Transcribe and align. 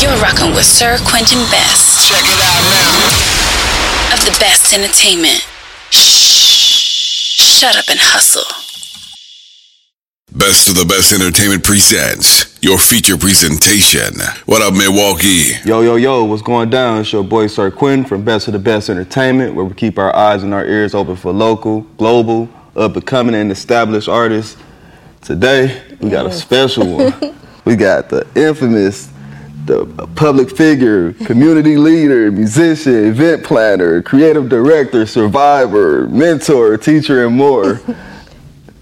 You're 0.00 0.16
rocking 0.22 0.54
with 0.54 0.64
Sir 0.64 0.96
Quinton 1.04 1.44
Best. 1.50 2.08
Check 2.08 2.24
it 2.24 2.40
out 2.40 2.64
now. 2.72 4.14
Of 4.14 4.24
the 4.24 4.34
best 4.40 4.72
entertainment. 4.72 5.46
Shh. 5.90 7.60
Shut 7.60 7.76
up 7.76 7.84
and 7.90 8.00
hustle. 8.00 8.42
Best 10.34 10.70
of 10.70 10.76
the 10.76 10.86
Best 10.86 11.12
Entertainment 11.12 11.62
presents 11.62 12.58
your 12.62 12.78
feature 12.78 13.18
presentation. 13.18 14.14
What 14.46 14.62
up, 14.62 14.72
Milwaukee? 14.72 15.52
Yo, 15.66 15.82
yo, 15.82 15.96
yo, 15.96 16.24
what's 16.24 16.40
going 16.40 16.70
down? 16.70 17.02
It's 17.02 17.12
your 17.12 17.22
boy 17.22 17.48
Sir 17.48 17.70
Quinn 17.70 18.02
from 18.06 18.24
Best 18.24 18.48
of 18.48 18.54
the 18.54 18.58
Best 18.58 18.88
Entertainment, 18.88 19.54
where 19.54 19.66
we 19.66 19.74
keep 19.74 19.98
our 19.98 20.16
eyes 20.16 20.42
and 20.42 20.54
our 20.54 20.64
ears 20.64 20.94
open 20.94 21.16
for 21.16 21.34
local, 21.34 21.82
global, 21.98 22.48
up 22.76 22.96
and 22.96 23.06
coming 23.06 23.34
and 23.34 23.52
established 23.52 24.08
artists. 24.08 24.56
Today, 25.20 25.82
we 26.00 26.08
got 26.08 26.24
a 26.24 26.32
special 26.32 26.96
one. 26.96 27.36
we 27.66 27.76
got 27.76 28.08
the 28.08 28.26
infamous, 28.34 29.11
the 29.66 29.86
public 30.14 30.50
figure, 30.56 31.12
community 31.12 31.76
leader, 31.76 32.30
musician, 32.30 33.06
event 33.06 33.44
planner, 33.44 34.02
creative 34.02 34.48
director, 34.48 35.06
survivor, 35.06 36.08
mentor, 36.08 36.76
teacher, 36.76 37.26
and 37.26 37.36
more. 37.36 37.80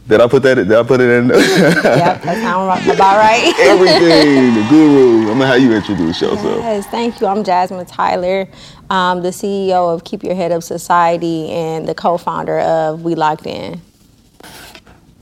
Did 0.09 0.21
I 0.21 0.27
put 0.27 0.43
that? 0.43 0.55
Did 0.57 0.73
I 0.73 0.83
put 0.83 1.01
it 1.01 1.09
in? 1.09 1.29
yep, 1.29 2.23
that 2.23 2.37
sounds 2.39 2.85
about 2.89 3.19
right. 3.19 3.55
Everything, 3.61 4.55
the 4.55 4.67
guru. 4.69 5.31
I'm 5.31 5.39
gonna 5.39 5.47
have 5.47 5.61
you 5.61 5.73
introduce 5.73 6.21
yourself. 6.21 6.43
Yes, 6.43 6.87
thank 6.89 7.21
you. 7.21 7.29
I'm 7.29 7.45
Jasmine 7.45 7.87
Tyler, 7.87 8.49
um, 8.89 9.23
the 9.23 9.29
CEO 9.29 9.95
of 9.95 10.03
Keep 10.03 10.25
Your 10.25 10.35
Head 10.35 10.51
Up 10.51 10.65
Society 10.65 11.51
and 11.51 11.87
the 11.87 11.95
co-founder 11.95 12.59
of 12.59 13.03
We 13.03 13.15
Locked 13.15 13.47
In. 13.47 13.81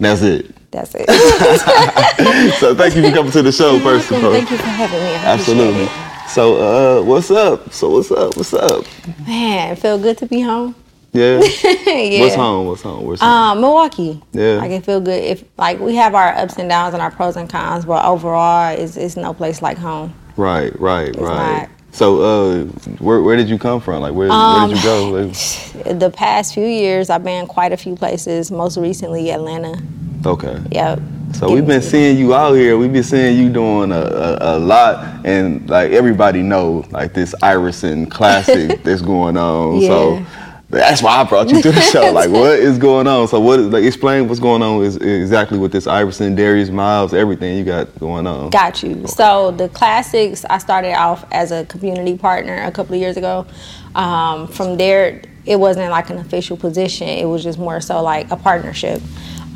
That's 0.01 0.23
it. 0.23 0.55
That's 0.71 0.95
it. 0.95 1.09
so 2.61 2.75
thank 2.75 2.95
you 2.95 3.03
for 3.03 3.15
coming 3.15 3.33
to 3.33 3.43
the 3.43 3.53
show 3.53 3.79
first 3.81 4.11
Welcome. 4.11 4.17
of 4.17 4.25
all. 4.25 4.39
Thank 4.39 4.51
you 4.51 4.59
for 4.59 4.65
having 4.65 5.01
me. 5.01 5.07
I 5.07 5.25
Absolutely. 5.25 5.85
appreciate 5.85 6.29
So 6.29 7.01
uh, 7.01 7.05
what's 7.05 7.31
up? 7.31 7.73
So 7.73 7.91
what's 7.91 8.11
up? 8.11 8.37
What's 8.37 8.53
up? 8.53 8.85
Man, 9.27 9.73
it 9.73 9.77
feel 9.79 9.99
good 9.99 10.19
to 10.19 10.27
be 10.27 10.41
home. 10.43 10.75
Yeah. 11.13 11.41
yeah. 11.87 12.21
What's 12.21 12.35
home? 12.35 12.67
What's 12.67 12.83
home? 12.83 13.07
Where's 13.07 13.21
home? 13.21 13.31
Um, 13.31 13.61
Milwaukee. 13.63 14.23
Yeah. 14.33 14.57
Like 14.57 14.71
it 14.73 14.85
feel 14.85 15.01
good 15.01 15.25
if 15.25 15.43
like 15.57 15.81
we 15.81 15.95
have 15.97 16.15
our 16.15 16.35
ups 16.35 16.59
and 16.59 16.69
downs 16.69 16.93
and 16.93 17.03
our 17.03 17.11
pros 17.11 17.37
and 17.37 17.49
cons, 17.49 17.87
but 17.87 18.05
overall, 18.05 18.75
it's, 18.77 18.97
it's 18.99 19.17
no 19.17 19.33
place 19.33 19.63
like 19.63 19.79
home. 19.79 20.13
right, 20.37 20.79
right, 20.79 21.17
right. 21.17 21.63
not. 21.63 21.71
So 21.93 22.21
uh, 22.21 22.65
where 22.99 23.23
where 23.23 23.37
did 23.37 23.49
you 23.49 23.59
come 23.59 23.81
from? 23.81 24.03
Like 24.03 24.13
where, 24.13 24.29
where 24.29 24.69
did 24.69 24.77
you 24.77 24.83
go? 24.83 25.17
Um, 25.19 25.29
Like, 25.29 25.99
The 25.99 26.11
past 26.15 26.53
few 26.53 26.67
years, 26.67 27.09
I've 27.09 27.25
been 27.25 27.47
quite 27.47 27.73
a 27.73 27.79
few 27.79 27.97
places. 27.97 28.51
Most 28.51 28.77
recently, 28.77 29.31
Atlanta. 29.33 29.81
Okay. 30.27 30.61
Yep. 30.73 31.01
So 31.35 31.53
we've 31.53 31.67
been 31.67 31.83
seeing 31.83 32.19
you 32.19 32.35
out 32.35 32.55
here. 32.55 32.79
We've 32.79 32.93
been 32.93 33.03
seeing 33.03 33.39
you 33.39 33.51
doing 33.51 33.93
a, 33.93 34.01
a, 34.01 34.39
a 34.41 34.59
lot, 34.59 35.27
and 35.27 35.69
like 35.69 35.93
everybody 35.93 36.43
know, 36.43 36.85
like 36.91 37.13
this 37.13 37.35
Iverson 37.43 38.07
classic 38.07 38.83
that's 38.85 39.03
going 39.03 39.37
on. 39.37 39.81
So 39.83 40.25
that's 40.71 41.03
why 41.03 41.17
I 41.17 41.25
brought 41.25 41.51
you 41.51 41.63
to 41.63 41.73
the 41.73 41.81
show. 41.93 42.13
Like, 42.13 42.31
what 42.31 42.59
is 42.59 42.79
going 42.79 43.07
on? 43.07 43.29
So 43.29 43.41
what? 43.41 43.61
Like, 43.61 43.85
explain 43.85 44.29
what's 44.29 44.41
going 44.41 44.63
on 44.63 44.83
is 44.83 44.97
exactly 44.97 45.59
with 45.59 45.73
this 45.73 45.87
Iverson, 45.87 46.35
Darius 46.35 46.71
Miles, 46.71 47.15
everything 47.15 47.57
you 47.57 47.65
got 47.65 47.97
going 47.99 48.27
on. 48.27 48.51
Got 48.51 48.83
you. 48.83 49.07
So 49.07 49.51
the 49.51 49.69
classics, 49.69 50.45
I 50.49 50.59
started 50.59 50.95
off 50.95 51.25
as 51.31 51.53
a 51.53 51.65
community 51.67 52.19
partner 52.19 52.63
a 52.63 52.71
couple 52.71 52.95
of 52.95 53.01
years 53.01 53.17
ago. 53.17 53.47
Um, 53.95 54.47
from 54.49 54.77
there, 54.77 55.23
it 55.47 55.57
wasn't 55.57 55.91
like 55.91 56.11
an 56.11 56.19
official 56.19 56.57
position. 56.57 57.09
It 57.09 57.25
was 57.25 57.43
just 57.43 57.59
more 57.59 57.81
so 57.81 58.03
like 58.03 58.31
a 58.31 58.37
partnership. 58.37 59.01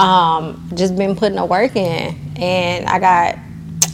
Um, 0.03 0.71
just 0.75 0.97
been 0.97 1.15
putting 1.17 1.37
the 1.37 1.45
work 1.45 1.77
in, 1.77 2.17
and 2.37 2.87
I 2.87 2.99
got 2.99 3.39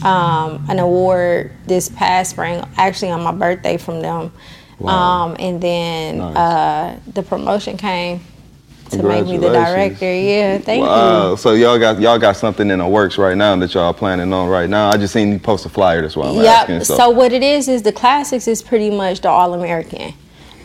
um, 0.03 0.65
an 0.69 0.79
award 0.79 1.51
this 1.65 1.89
past 1.89 2.31
spring, 2.31 2.63
actually 2.77 3.11
on 3.11 3.21
my 3.21 3.31
birthday 3.31 3.77
from 3.77 4.01
them. 4.01 4.31
Wow. 4.79 4.93
Um, 4.93 5.35
and 5.39 5.61
then 5.61 6.17
Nice. 6.19 6.35
uh, 6.37 6.99
the 7.13 7.23
promotion 7.23 7.77
came 7.77 8.21
to 8.91 9.03
make 9.03 9.25
me 9.25 9.37
the 9.37 9.49
director. 9.49 10.11
Yeah, 10.11 10.57
thank 10.57 10.83
wow. 10.85 11.31
you. 11.31 11.37
So 11.37 11.53
y'all 11.53 11.77
got 11.77 11.99
y'all 11.99 12.17
got 12.17 12.37
something 12.37 12.69
in 12.69 12.79
the 12.79 12.87
works 12.87 13.17
right 13.17 13.37
now 13.37 13.55
that 13.57 13.73
y'all 13.73 13.93
planning 13.93 14.31
on 14.33 14.49
right 14.49 14.69
now. 14.69 14.89
I 14.89 14.97
just 14.97 15.13
seen 15.13 15.31
you 15.31 15.39
post 15.39 15.65
a 15.65 15.69
flyer. 15.69 16.01
That's 16.01 16.15
why 16.15 16.27
I'm 16.29 16.39
asking. 16.39 16.75
Yep. 16.75 16.83
So. 16.85 17.09
what 17.09 17.33
it 17.33 17.43
is 17.43 17.67
is 17.67 17.83
the 17.83 17.91
classics 17.91 18.47
is 18.47 18.61
pretty 18.61 18.89
much 18.89 19.21
the 19.21 19.29
All 19.29 19.53
American, 19.53 20.13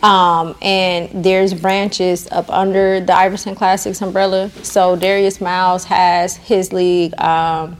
um, 0.05 0.55
and 0.61 1.25
there's 1.25 1.53
branches 1.55 2.27
up 2.31 2.47
under 2.49 2.99
the 2.99 3.13
Iverson 3.13 3.55
Classics 3.55 4.01
umbrella. 4.01 4.51
So 4.61 4.95
Darius 4.95 5.41
Miles 5.41 5.83
has 5.85 6.35
his 6.37 6.71
league. 6.71 7.19
Um, 7.19 7.77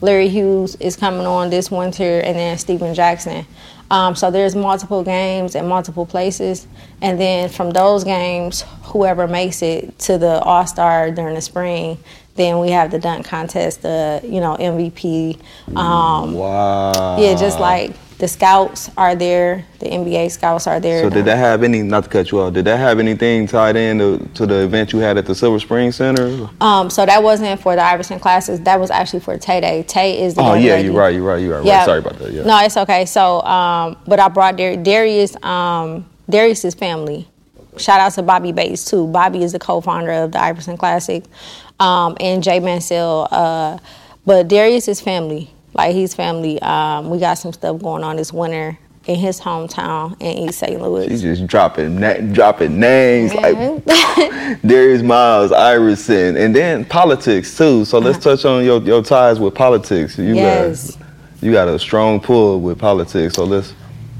Larry 0.00 0.28
Hughes 0.28 0.74
is 0.76 0.96
coming 0.96 1.24
on 1.24 1.50
this 1.50 1.70
winter, 1.70 2.20
and 2.20 2.36
then 2.36 2.58
Stephen 2.58 2.94
Jackson. 2.94 3.46
Um, 3.92 4.16
so 4.16 4.30
there's 4.30 4.56
multiple 4.56 5.04
games 5.04 5.54
in 5.54 5.68
multiple 5.68 6.04
places, 6.04 6.66
and 7.00 7.18
then 7.20 7.48
from 7.48 7.70
those 7.70 8.02
games, 8.02 8.64
whoever 8.82 9.28
makes 9.28 9.62
it 9.62 9.96
to 10.00 10.18
the 10.18 10.40
All 10.40 10.66
Star 10.66 11.12
during 11.12 11.36
the 11.36 11.40
spring, 11.40 11.98
then 12.34 12.58
we 12.58 12.70
have 12.70 12.90
the 12.90 12.98
dunk 12.98 13.24
contest, 13.26 13.82
the 13.82 14.20
you 14.24 14.40
know 14.40 14.56
MVP. 14.58 15.40
Um, 15.76 16.34
wow. 16.34 17.18
yeah, 17.18 17.36
just 17.36 17.60
like 17.60 17.94
the 18.18 18.26
scouts 18.26 18.90
are 18.96 19.14
there, 19.14 19.64
the 19.78 19.86
NBA 19.86 20.30
scouts 20.32 20.66
are 20.66 20.80
there. 20.80 21.02
So 21.04 21.10
did 21.10 21.24
that 21.26 21.36
have 21.36 21.62
any? 21.62 21.82
Not 21.82 22.04
to 22.04 22.10
cut 22.10 22.30
you 22.32 22.40
off. 22.40 22.52
Did 22.52 22.64
that 22.64 22.78
have 22.78 22.98
anything 22.98 23.46
tied 23.46 23.76
in 23.76 23.98
to, 23.98 24.18
to 24.34 24.46
the 24.46 24.64
event 24.64 24.92
you 24.92 24.98
had 24.98 25.16
at 25.18 25.26
the 25.26 25.34
Silver 25.36 25.60
Spring 25.60 25.92
Center? 25.92 26.48
Um, 26.60 26.90
so 26.90 27.06
that 27.06 27.22
wasn't 27.22 27.60
for 27.60 27.76
the 27.76 27.82
Iverson 27.82 28.18
classes. 28.18 28.60
That 28.62 28.80
was 28.80 28.90
actually 28.90 29.20
for 29.20 29.38
Tay 29.38 29.60
Day. 29.60 29.84
Tay 29.84 30.20
is 30.22 30.34
the 30.34 30.42
Oh 30.42 30.54
yeah, 30.54 30.72
lady. 30.74 30.88
you're 30.88 30.96
right. 30.98 31.14
You're 31.14 31.24
right. 31.24 31.40
You're 31.40 31.56
right. 31.58 31.64
Yeah. 31.64 31.78
right. 31.78 31.84
Sorry 31.86 31.98
about 32.00 32.18
that. 32.18 32.32
Yeah. 32.32 32.42
No, 32.42 32.58
it's 32.64 32.76
okay. 32.76 33.04
So, 33.06 33.40
um, 33.42 33.96
but 34.06 34.18
I 34.18 34.28
brought 34.28 34.56
Dar- 34.56 34.76
Darius, 34.76 35.36
um, 35.44 36.04
Darius's 36.28 36.74
family. 36.74 37.28
Shout 37.76 38.00
out 38.00 38.12
to 38.14 38.22
Bobby 38.22 38.50
Bates 38.50 38.84
too. 38.84 39.06
Bobby 39.06 39.44
is 39.44 39.52
the 39.52 39.60
co-founder 39.60 40.10
of 40.10 40.32
the 40.32 40.40
Iverson 40.42 40.76
Classic, 40.76 41.22
um, 41.78 42.16
and 42.18 42.42
Jay 42.42 42.58
Mansell. 42.58 43.28
Uh, 43.30 43.78
but 44.26 44.48
Darius's 44.48 45.00
family, 45.00 45.48
like 45.74 45.94
his 45.94 46.14
family, 46.14 46.60
um, 46.62 47.10
we 47.10 47.18
got 47.18 47.34
some 47.34 47.52
stuff 47.52 47.80
going 47.80 48.02
on 48.04 48.16
this 48.16 48.32
winter 48.32 48.78
in 49.06 49.16
his 49.16 49.40
hometown 49.40 50.16
in 50.20 50.48
East 50.48 50.58
St. 50.58 50.80
Louis. 50.80 51.08
She's 51.08 51.22
just 51.22 51.46
dropping 51.46 51.98
na- 52.00 52.18
dropping 52.32 52.78
names 52.78 53.32
like. 53.34 53.84
Darius 54.62 55.02
Miles, 55.02 55.52
Iverson, 55.52 56.36
and 56.36 56.54
then 56.54 56.84
politics 56.84 57.56
too. 57.56 57.84
So 57.84 57.98
let's 57.98 58.18
touch 58.22 58.44
on 58.44 58.64
your, 58.64 58.80
your 58.82 59.02
ties 59.02 59.38
with 59.40 59.54
politics. 59.54 60.18
You 60.18 60.32
Uh-huh. 60.32 60.34
Yes. 60.34 60.96
got 60.96 61.06
you 61.40 61.52
got 61.52 61.68
a 61.68 61.78
strong 61.78 62.18
pull 62.20 62.60
with 62.60 62.78
politics. 62.78 63.34
So 63.34 63.44
let's 63.44 63.72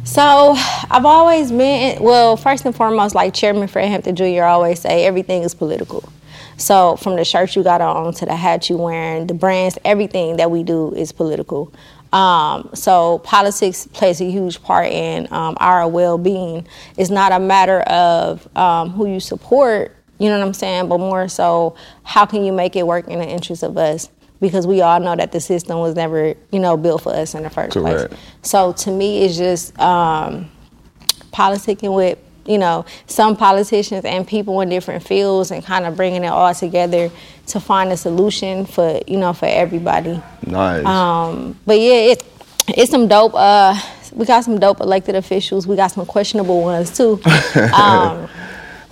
So 0.08 0.54
I've 0.90 1.04
always 1.04 1.52
been 1.52 2.02
well. 2.02 2.38
First 2.38 2.64
and 2.64 2.74
foremost, 2.74 3.14
like 3.14 3.34
Chairman 3.34 3.68
Fred 3.68 3.88
Hampton 3.88 4.16
Jr. 4.16 4.44
always 4.44 4.80
say, 4.80 5.04
everything 5.04 5.42
is 5.42 5.54
political. 5.54 6.10
So 6.56 6.96
from 6.96 7.16
the 7.16 7.26
shirt 7.26 7.54
you 7.54 7.62
got 7.62 7.82
on 7.82 8.14
to 8.14 8.24
the 8.24 8.34
hat 8.34 8.70
you 8.70 8.78
wearing, 8.78 9.26
the 9.26 9.34
brands, 9.34 9.76
everything 9.84 10.38
that 10.38 10.50
we 10.50 10.62
do 10.62 10.94
is 10.94 11.12
political. 11.12 11.74
Um, 12.14 12.70
so 12.72 13.18
politics 13.18 13.86
plays 13.86 14.22
a 14.22 14.30
huge 14.30 14.62
part 14.62 14.86
in 14.86 15.30
um, 15.30 15.58
our 15.60 15.86
well-being. 15.86 16.66
It's 16.96 17.10
not 17.10 17.32
a 17.32 17.38
matter 17.38 17.80
of 17.80 18.48
um, 18.56 18.88
who 18.88 19.06
you 19.12 19.20
support, 19.20 19.94
you 20.18 20.30
know 20.30 20.38
what 20.38 20.46
I'm 20.46 20.54
saying, 20.54 20.88
but 20.88 21.00
more 21.00 21.28
so 21.28 21.76
how 22.02 22.24
can 22.24 22.46
you 22.46 22.52
make 22.52 22.76
it 22.76 22.86
work 22.86 23.08
in 23.08 23.18
the 23.18 23.28
interest 23.28 23.62
of 23.62 23.76
us? 23.76 24.08
Because 24.40 24.66
we 24.66 24.80
all 24.82 25.00
know 25.00 25.16
that 25.16 25.32
the 25.32 25.40
system 25.40 25.78
was 25.78 25.96
never, 25.96 26.34
you 26.52 26.60
know, 26.60 26.76
built 26.76 27.02
for 27.02 27.12
us 27.12 27.34
in 27.34 27.42
the 27.42 27.50
first 27.50 27.72
Correct. 27.72 28.10
place. 28.10 28.20
So 28.42 28.72
to 28.72 28.90
me, 28.90 29.24
it's 29.24 29.36
just 29.36 29.78
um, 29.80 30.48
politicking 31.32 31.94
with 31.94 32.18
you 32.46 32.58
know 32.58 32.84
some 33.06 33.36
politicians 33.36 34.04
and 34.04 34.26
people 34.26 34.60
in 34.62 34.68
different 34.68 35.02
fields 35.02 35.50
and 35.50 35.62
kind 35.64 35.84
of 35.84 35.96
bringing 35.96 36.24
it 36.24 36.28
all 36.28 36.54
together 36.54 37.10
to 37.46 37.60
find 37.60 37.92
a 37.92 37.96
solution 37.96 38.64
for 38.64 39.00
you 39.06 39.18
know 39.18 39.32
for 39.32 39.46
everybody. 39.46 40.20
nice. 40.46 40.84
Um, 40.84 41.58
but 41.66 41.78
yeah, 41.78 42.12
it, 42.12 42.24
it's 42.68 42.90
some 42.90 43.06
dope. 43.06 43.34
Uh, 43.34 43.78
we 44.12 44.24
got 44.24 44.44
some 44.44 44.58
dope 44.58 44.80
elected 44.80 45.14
officials. 45.14 45.66
We 45.66 45.76
got 45.76 45.88
some 45.88 46.06
questionable 46.06 46.62
ones 46.62 46.96
too. 46.96 47.20
Um, 47.74 48.28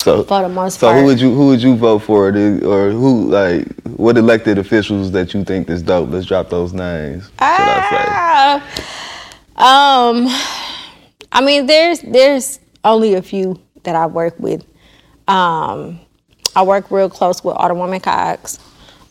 so 0.06 0.22
for 0.22 0.42
the 0.42 0.48
most 0.48 0.78
so 0.78 0.86
part. 0.86 1.00
who 1.00 1.06
would 1.06 1.20
you 1.20 1.34
who 1.34 1.48
would 1.48 1.60
you 1.60 1.74
vote 1.74 1.98
for, 1.98 2.28
or 2.28 2.90
who 2.90 3.28
like 3.28 3.66
what 3.96 4.16
elected 4.16 4.56
officials 4.56 5.10
that 5.10 5.34
you 5.34 5.44
think 5.44 5.68
is 5.68 5.82
dope? 5.82 6.10
Let's 6.10 6.26
drop 6.26 6.48
those 6.48 6.72
names. 6.72 7.24
Should 7.24 7.32
I 7.40 8.62
Ah, 9.58 10.08
Um, 10.08 10.28
I 11.32 11.40
mean, 11.44 11.66
there's 11.66 12.00
there's 12.02 12.60
only 12.84 13.14
a 13.14 13.22
few 13.22 13.60
that 13.82 13.96
I 13.96 14.06
work 14.06 14.38
with. 14.38 14.64
Um, 15.26 15.98
I 16.54 16.62
work 16.62 16.90
real 16.90 17.10
close 17.10 17.42
with 17.42 17.56
Alderwoman 17.56 18.00
Coggs. 18.00 18.60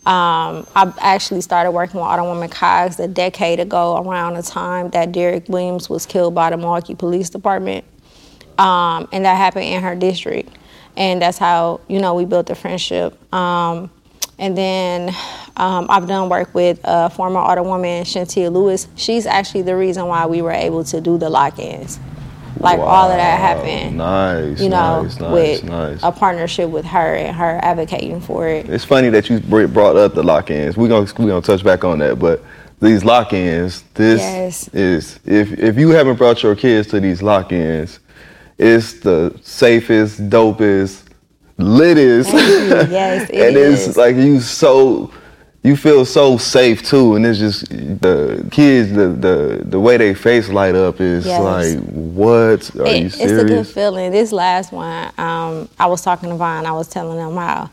Um, 0.06 0.66
I 0.74 0.92
actually 1.00 1.42
started 1.42 1.72
working 1.72 2.00
with 2.00 2.08
Alderwoman 2.08 2.50
Coggs 2.50 2.98
a 3.00 3.08
decade 3.08 3.60
ago, 3.60 4.02
around 4.02 4.34
the 4.34 4.42
time 4.42 4.88
that 4.90 5.12
Derek 5.12 5.48
Williams 5.48 5.90
was 5.90 6.06
killed 6.06 6.34
by 6.34 6.50
the 6.50 6.56
Milwaukee 6.56 6.94
Police 6.94 7.28
Department, 7.28 7.84
um, 8.56 9.08
and 9.12 9.26
that 9.26 9.36
happened 9.36 9.66
in 9.66 9.82
her 9.82 9.94
district. 9.94 10.56
And 10.96 11.20
that's 11.20 11.38
how 11.38 11.80
you 11.88 12.00
know 12.00 12.14
we 12.14 12.24
built 12.24 12.50
a 12.50 12.54
friendship. 12.54 13.16
Um, 13.34 13.90
and 14.38 14.56
then 14.56 15.14
um, 15.56 15.86
I've 15.88 16.06
done 16.06 16.28
work 16.28 16.54
with 16.54 16.80
a 16.84 17.08
former 17.10 17.40
woman 17.62 18.04
Chantia 18.04 18.52
Lewis. 18.52 18.86
She's 18.96 19.26
actually 19.26 19.62
the 19.62 19.76
reason 19.76 20.06
why 20.06 20.26
we 20.26 20.42
were 20.42 20.52
able 20.52 20.84
to 20.84 21.00
do 21.00 21.16
the 21.16 21.30
lock-ins. 21.30 21.98
Like 22.58 22.78
all 22.78 23.10
of 23.10 23.16
that 23.16 23.38
happened. 23.38 23.98
Nice, 23.98 24.60
You 24.60 24.70
know, 24.70 25.02
nice, 25.02 25.20
nice, 25.20 25.32
with 25.32 25.64
nice. 25.64 26.00
a 26.02 26.10
partnership 26.10 26.70
with 26.70 26.86
her 26.86 27.14
and 27.14 27.36
her 27.36 27.60
advocating 27.62 28.20
for 28.20 28.48
it. 28.48 28.68
It's 28.68 28.84
funny 28.84 29.10
that 29.10 29.28
you 29.28 29.40
brought 29.40 29.96
up 29.96 30.14
the 30.14 30.22
lock-ins. 30.22 30.76
We're 30.76 30.88
gonna 30.88 31.10
we 31.18 31.26
gonna 31.26 31.42
touch 31.42 31.62
back 31.62 31.84
on 31.84 31.98
that, 31.98 32.18
but 32.18 32.42
these 32.80 33.04
lock-ins, 33.04 33.82
this 33.94 34.20
Yes. 34.20 34.68
is 34.68 35.20
if 35.26 35.58
if 35.58 35.76
you 35.78 35.90
haven't 35.90 36.16
brought 36.16 36.42
your 36.42 36.54
kids 36.54 36.88
to 36.88 37.00
these 37.00 37.22
lock-ins, 37.22 38.00
it's 38.58 38.94
the 39.00 39.38
safest, 39.42 40.28
dopest, 40.30 41.02
littest. 41.58 42.30
Yes, 42.90 43.28
it 43.30 43.48
and 43.48 43.56
it's 43.56 43.96
like 43.96 44.16
you 44.16 44.40
so 44.40 45.10
you 45.62 45.76
feel 45.76 46.04
so 46.04 46.36
safe 46.38 46.82
too, 46.82 47.16
and 47.16 47.26
it's 47.26 47.38
just 47.40 47.68
the 47.68 48.46
kids, 48.50 48.92
the 48.92 49.08
the 49.08 49.62
the 49.64 49.80
way 49.80 49.96
they 49.96 50.14
face 50.14 50.48
light 50.48 50.74
up 50.76 51.00
is 51.00 51.26
Yes. 51.26 51.40
like, 51.42 51.78
what 51.90 52.70
are 52.78 52.86
It- 52.86 52.98
you 52.98 53.06
it's 53.06 53.16
a 53.32 53.44
good 53.44 53.66
feeling. 53.66 54.10
This 54.12 54.32
last 54.32 54.72
one, 54.72 55.10
um, 55.18 55.68
I 55.78 55.86
was 55.86 56.02
talking 56.02 56.28
to 56.30 56.36
Vine. 56.36 56.66
I 56.66 56.72
was 56.72 56.86
telling 56.88 57.16
them 57.16 57.34
how, 57.36 57.68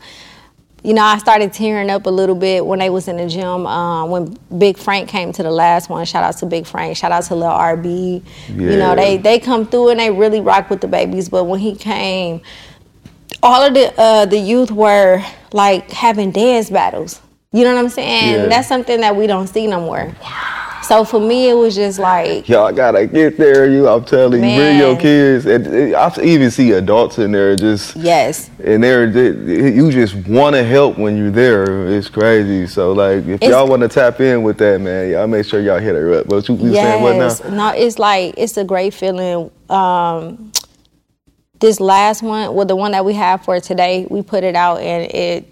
you 0.84 0.92
know, 0.92 1.02
I 1.02 1.16
started 1.16 1.54
tearing 1.54 1.88
up 1.88 2.04
a 2.04 2.10
little 2.10 2.34
bit 2.34 2.64
when 2.64 2.78
they 2.78 2.90
was 2.90 3.08
in 3.08 3.16
the 3.16 3.26
gym. 3.26 3.66
Um, 3.66 4.10
when 4.10 4.38
Big 4.58 4.76
Frank 4.76 5.08
came 5.08 5.32
to 5.32 5.42
the 5.42 5.50
last 5.50 5.88
one. 5.88 6.04
Shout 6.04 6.22
out 6.22 6.36
to 6.38 6.46
Big 6.46 6.66
Frank. 6.66 6.98
Shout 6.98 7.10
out 7.10 7.24
to 7.24 7.34
Lil 7.34 7.48
RB. 7.48 8.22
You 8.48 8.76
know, 8.76 8.94
they 8.94 9.16
they 9.16 9.38
come 9.38 9.66
through 9.66 9.90
and 9.90 10.00
they 10.00 10.10
really 10.10 10.42
rock 10.42 10.68
with 10.68 10.82
the 10.82 10.86
babies. 10.86 11.30
But 11.30 11.44
when 11.44 11.58
he 11.58 11.74
came, 11.74 12.42
all 13.42 13.62
of 13.62 13.72
the 13.72 13.98
uh, 13.98 14.26
the 14.26 14.38
youth 14.38 14.70
were 14.70 15.24
like 15.52 15.90
having 15.90 16.30
dance 16.30 16.68
battles. 16.68 17.22
You 17.50 17.64
know 17.64 17.74
what 17.74 17.84
I'm 17.84 17.88
saying? 17.88 18.34
Yeah. 18.34 18.46
That's 18.46 18.68
something 18.68 19.00
that 19.00 19.16
we 19.16 19.26
don't 19.26 19.46
see 19.46 19.66
no 19.66 19.80
more. 19.80 20.14
So 20.84 21.02
for 21.04 21.18
me, 21.18 21.48
it 21.48 21.54
was 21.54 21.74
just 21.74 21.98
like. 21.98 22.48
Y'all 22.48 22.70
gotta 22.72 23.06
get 23.06 23.38
there. 23.38 23.70
You, 23.70 23.88
I'm 23.88 24.04
telling 24.04 24.44
you, 24.44 24.56
bring 24.56 24.78
your 24.78 24.96
kids. 24.98 25.46
And 25.46 25.66
and 25.66 25.94
I 25.96 26.12
even 26.22 26.50
see 26.50 26.72
adults 26.72 27.18
in 27.18 27.32
there 27.32 27.56
just, 27.56 27.96
Yes. 27.96 28.50
and 28.62 28.82
they're 28.82 29.10
they, 29.10 29.72
you 29.74 29.90
just 29.90 30.14
want 30.28 30.54
to 30.56 30.62
help 30.62 30.98
when 30.98 31.16
you're 31.16 31.30
there. 31.30 31.86
It's 31.88 32.08
crazy. 32.08 32.66
So 32.66 32.92
like, 32.92 33.18
if 33.24 33.28
It's- 33.42 33.50
y'all 33.50 33.66
want 33.66 33.80
to 33.82 33.88
tap 33.88 34.20
in 34.20 34.42
with 34.42 34.58
that, 34.58 34.80
man, 34.80 35.10
y'all 35.10 35.26
make 35.26 35.46
sure 35.46 35.60
y'all 35.60 35.78
hit 35.78 35.94
her 35.94 36.20
up. 36.20 36.28
But 36.28 36.48
you, 36.48 36.56
you 36.56 36.74
saying 36.74 37.02
what 37.02 37.16
now? 37.16 37.48
No, 37.50 37.68
it's 37.76 37.98
like 37.98 38.34
it's 38.36 38.56
a 38.58 38.64
great 38.64 38.92
feeling. 38.92 39.50
Um, 39.70 40.52
this 41.60 41.80
last 41.80 42.22
one, 42.22 42.54
well, 42.54 42.66
the 42.66 42.76
one 42.76 42.92
that 42.92 43.04
we 43.06 43.14
have 43.14 43.42
for 43.42 43.58
today, 43.58 44.06
we 44.10 44.20
put 44.20 44.44
it 44.44 44.54
out 44.54 44.80
and 44.80 45.10
it 45.14 45.48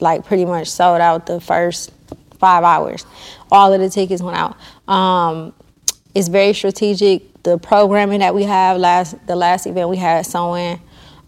like 0.00 0.24
pretty 0.24 0.44
much 0.44 0.68
sold 0.68 1.00
out 1.00 1.26
the 1.26 1.40
first 1.40 1.92
five 2.38 2.64
hours. 2.64 3.06
All 3.50 3.72
of 3.72 3.80
the 3.80 3.88
tickets 3.88 4.22
went 4.22 4.36
out. 4.36 4.56
Um, 4.92 5.54
it's 6.14 6.28
very 6.28 6.52
strategic. 6.52 7.42
The 7.42 7.58
programming 7.58 8.20
that 8.20 8.34
we 8.34 8.44
have 8.44 8.78
last 8.78 9.14
the 9.26 9.36
last 9.36 9.66
event 9.66 9.88
we 9.88 9.96
had 9.96 10.24
sewing. 10.24 10.80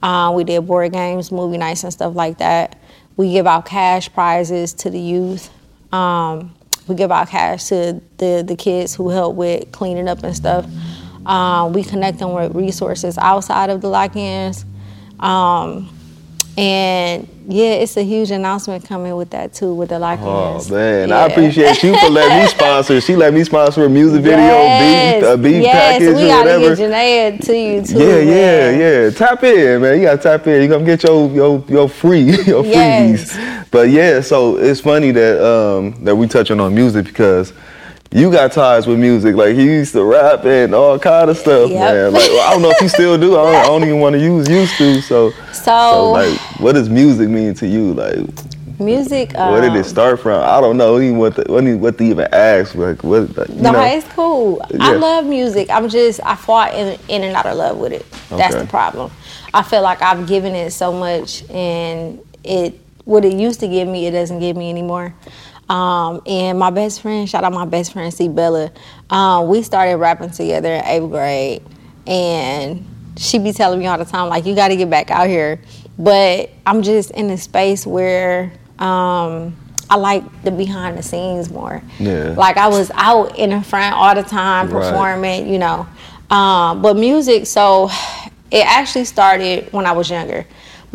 Um, 0.03 0.35
we 0.35 0.45
did 0.45 0.67
board 0.67 0.93
games, 0.93 1.33
movie 1.33 1.59
nights, 1.59 1.85
and 1.85 1.93
stuff 1.93 2.15
like 2.15 2.39
that. 2.39 2.79
We 3.17 3.33
give 3.33 3.47
out 3.47 3.67
cash 3.67 4.13
prizes 4.13 4.73
to 4.75 4.91
the 4.91 5.01
youth. 5.01 5.51
Um, 5.93 6.55
we 6.87 6.95
give 6.95 7.11
out 7.11 7.29
cash 7.29 7.65
to 7.65 8.01
the, 8.19 8.45
the 8.47 8.57
kids 8.57 8.95
who 8.95 9.09
help 9.09 9.35
with 9.35 9.73
cleaning 9.73 10.09
up 10.09 10.23
and 10.23 10.37
stuff. 10.37 10.67
Um, 11.25 11.73
we 11.73 11.83
connect 11.83 12.19
them 12.19 12.33
with 12.33 12.55
resources 12.55 13.19
outside 13.19 13.71
of 13.71 13.81
the 13.81 13.89
lock-ins. 13.89 14.65
Um, 15.19 15.96
and 16.57 17.29
yeah, 17.49 17.75
it's 17.75 17.97
a 17.97 18.03
huge 18.03 18.31
announcement 18.31 18.85
coming 18.85 19.15
with 19.15 19.31
that 19.31 19.53
too, 19.55 19.73
with 19.75 19.91
the 19.91 19.97
Oh 19.97 19.99
lock-ins. 19.99 20.71
man, 20.71 21.09
Yeah. 21.11 21.19
I 21.19 21.27
appreciate 21.27 21.83
you 21.83 21.97
for 21.99 22.09
letting 22.09 22.39
me 22.43 22.47
sponsor. 22.49 23.01
She 23.01 23.15
let 23.15 23.33
me 23.35 23.45
sponsor 23.45 23.85
a 23.85 23.89
music 23.89 24.23
video, 24.23 24.39
yes. 24.39 25.21
beat, 25.23 25.29
a 25.29 25.37
beat 25.37 25.63
yes, 25.63 25.75
package, 25.99 26.17
we 26.17 26.25
or 26.25 26.29
gotta 26.29 26.59
whatever. 26.59 26.77
get 26.77 26.91
Janaea 26.91 27.45
to 27.47 27.57
you 27.57 27.83
too. 27.83 27.99
Yeah, 27.99 28.19
yeah, 28.19 28.25
man. 28.73 28.81
yeah. 29.05 29.11
Tap 29.11 29.45
in, 29.45 29.83
man. 29.83 29.97
You 29.99 30.03
gotta 30.07 30.23
tap 30.23 30.47
in. 30.47 30.63
You 30.63 30.69
gonna 30.69 30.85
get 30.85 31.03
your 31.05 31.31
your 31.31 31.65
your 31.69 31.89
free 31.89 32.23
your 32.47 32.65
Yes. 32.65 33.33
freebies. 33.33 33.67
But 33.71 33.91
yeah, 33.91 34.21
so 34.23 34.57
it's 34.57 34.81
funny 34.81 35.11
that 35.13 35.45
um 35.47 36.03
that 36.05 36.17
we 36.17 36.27
touching 36.27 36.59
on 36.61 36.75
music 36.75 37.05
because 37.05 37.53
you 38.17 38.31
got 38.33 38.51
ties 38.53 38.87
with 38.87 38.99
music. 38.99 39.37
Like 39.37 39.55
he 39.55 39.65
used 39.65 39.93
to 39.93 40.03
rap 40.05 40.45
and 40.45 40.75
all 40.75 40.99
kind 40.99 41.29
of 41.31 41.37
stuff, 41.37 41.71
Yep. 41.71 41.79
man. 41.95 42.13
Like 42.13 42.23
I 42.31 42.51
don't 42.53 42.63
know 42.63 42.71
if 42.71 42.79
he 42.79 42.89
still 42.89 43.19
do. 43.19 43.37
I 43.39 43.43
don't, 43.53 43.55
I 43.57 43.67
don't 43.67 43.83
even 43.85 44.01
want 44.01 44.15
to 44.15 44.19
use 44.21 44.49
used 44.49 44.77
to. 44.79 45.03
So 45.03 45.33
So, 45.53 46.13
like, 46.13 46.39
what 46.59 46.73
does 46.73 46.89
music 46.89 47.29
mean 47.29 47.53
to 47.55 47.67
you? 47.67 47.93
Like, 47.93 48.27
music. 48.81 49.35
Um, 49.37 49.53
where 49.53 49.61
did 49.61 49.75
it 49.77 49.85
start 49.85 50.21
from? 50.21 50.43
I 50.43 50.61
don't 50.63 50.77
know 50.79 50.99
even 50.99 51.19
what 51.19 51.37
the, 51.37 51.45
what, 51.53 51.99
to- 51.99 52.05
even 52.05 52.27
ask. 52.33 52.75
Like, 52.75 53.05
what? 53.05 53.37
Like, 53.37 53.49
you 53.51 53.57
No, 53.57 53.73
know? 53.73 53.83
it's 53.83 54.07
cool. 54.15 54.63
I 54.81 54.95
love 54.95 55.27
music. 55.27 55.69
I'm 55.71 55.89
just 55.91 56.21
I 56.25 56.37
fought 56.37 56.75
in, 56.75 56.99
in 57.09 57.23
and 57.23 57.37
out 57.37 57.47
of 57.47 57.57
love 57.59 57.77
with 57.77 57.93
it. 57.93 58.07
Okay. 58.33 58.37
That's 58.39 58.55
the 58.55 58.67
problem. 58.67 59.11
I 59.53 59.63
feel 59.63 59.83
like 59.83 60.01
I've 60.01 60.27
given 60.27 60.55
it 60.55 60.71
so 60.73 60.93
much, 60.93 61.49
and 61.51 62.19
it 62.45 62.79
what 63.05 63.25
it 63.25 63.35
used 63.35 63.61
to 63.61 63.69
give 63.69 63.87
me, 63.87 64.07
it 64.07 64.11
doesn't 64.13 64.41
give 64.41 64.57
me 64.57 64.69
anymore. 64.71 65.15
Um, 65.69 66.21
and 66.27 66.59
my 66.59 66.71
best 66.71 67.03
friend, 67.03 67.29
shout 67.29 67.43
out 67.45 67.53
my 67.53 67.65
best 67.65 67.93
friend 67.93 68.13
C 68.13 68.29
Bella. 68.29 68.71
Um, 69.11 69.49
we 69.49 69.63
started 69.63 69.97
rapping 69.97 70.31
together 70.31 70.73
in 70.75 70.85
eighth 70.85 71.11
grade, 71.11 71.63
and 72.07 72.85
she 73.17 73.39
be 73.39 73.53
telling 73.53 73.79
me 73.79 73.87
all 73.87 73.99
the 73.99 74.05
time 74.05 74.29
like, 74.29 74.47
"You 74.47 74.55
got 74.55 74.69
to 74.69 74.77
get 74.77 74.89
back 74.91 75.11
out 75.11 75.29
here." 75.29 75.61
But 75.99 76.51
I'm 76.67 76.83
just 76.83 77.11
in 77.13 77.31
a 77.31 77.39
space 77.39 77.87
where. 77.87 78.53
Um, 78.79 79.57
I 79.89 79.95
like 79.97 80.43
the 80.43 80.51
behind 80.51 80.99
the 80.99 81.03
scenes 81.05 81.49
more. 81.49 81.81
Yeah. 82.01 82.35
Like 82.37 82.57
I 82.57 82.67
was 82.67 82.91
out 82.95 83.39
in 83.39 83.51
the 83.51 83.63
front 83.63 83.95
all 83.95 84.17
the 84.17 84.25
time 84.25 84.69
Right. 84.69 84.91
performing, 84.91 85.47
you 85.53 85.61
know. 85.61 85.87
Um, 86.29 86.83
but 86.83 86.97
music, 86.97 87.47
so 87.47 87.89
it 88.51 88.67
actually 88.67 89.05
started 89.05 89.73
when 89.73 89.87
I 89.87 89.93
was 89.93 90.11
younger. 90.11 90.45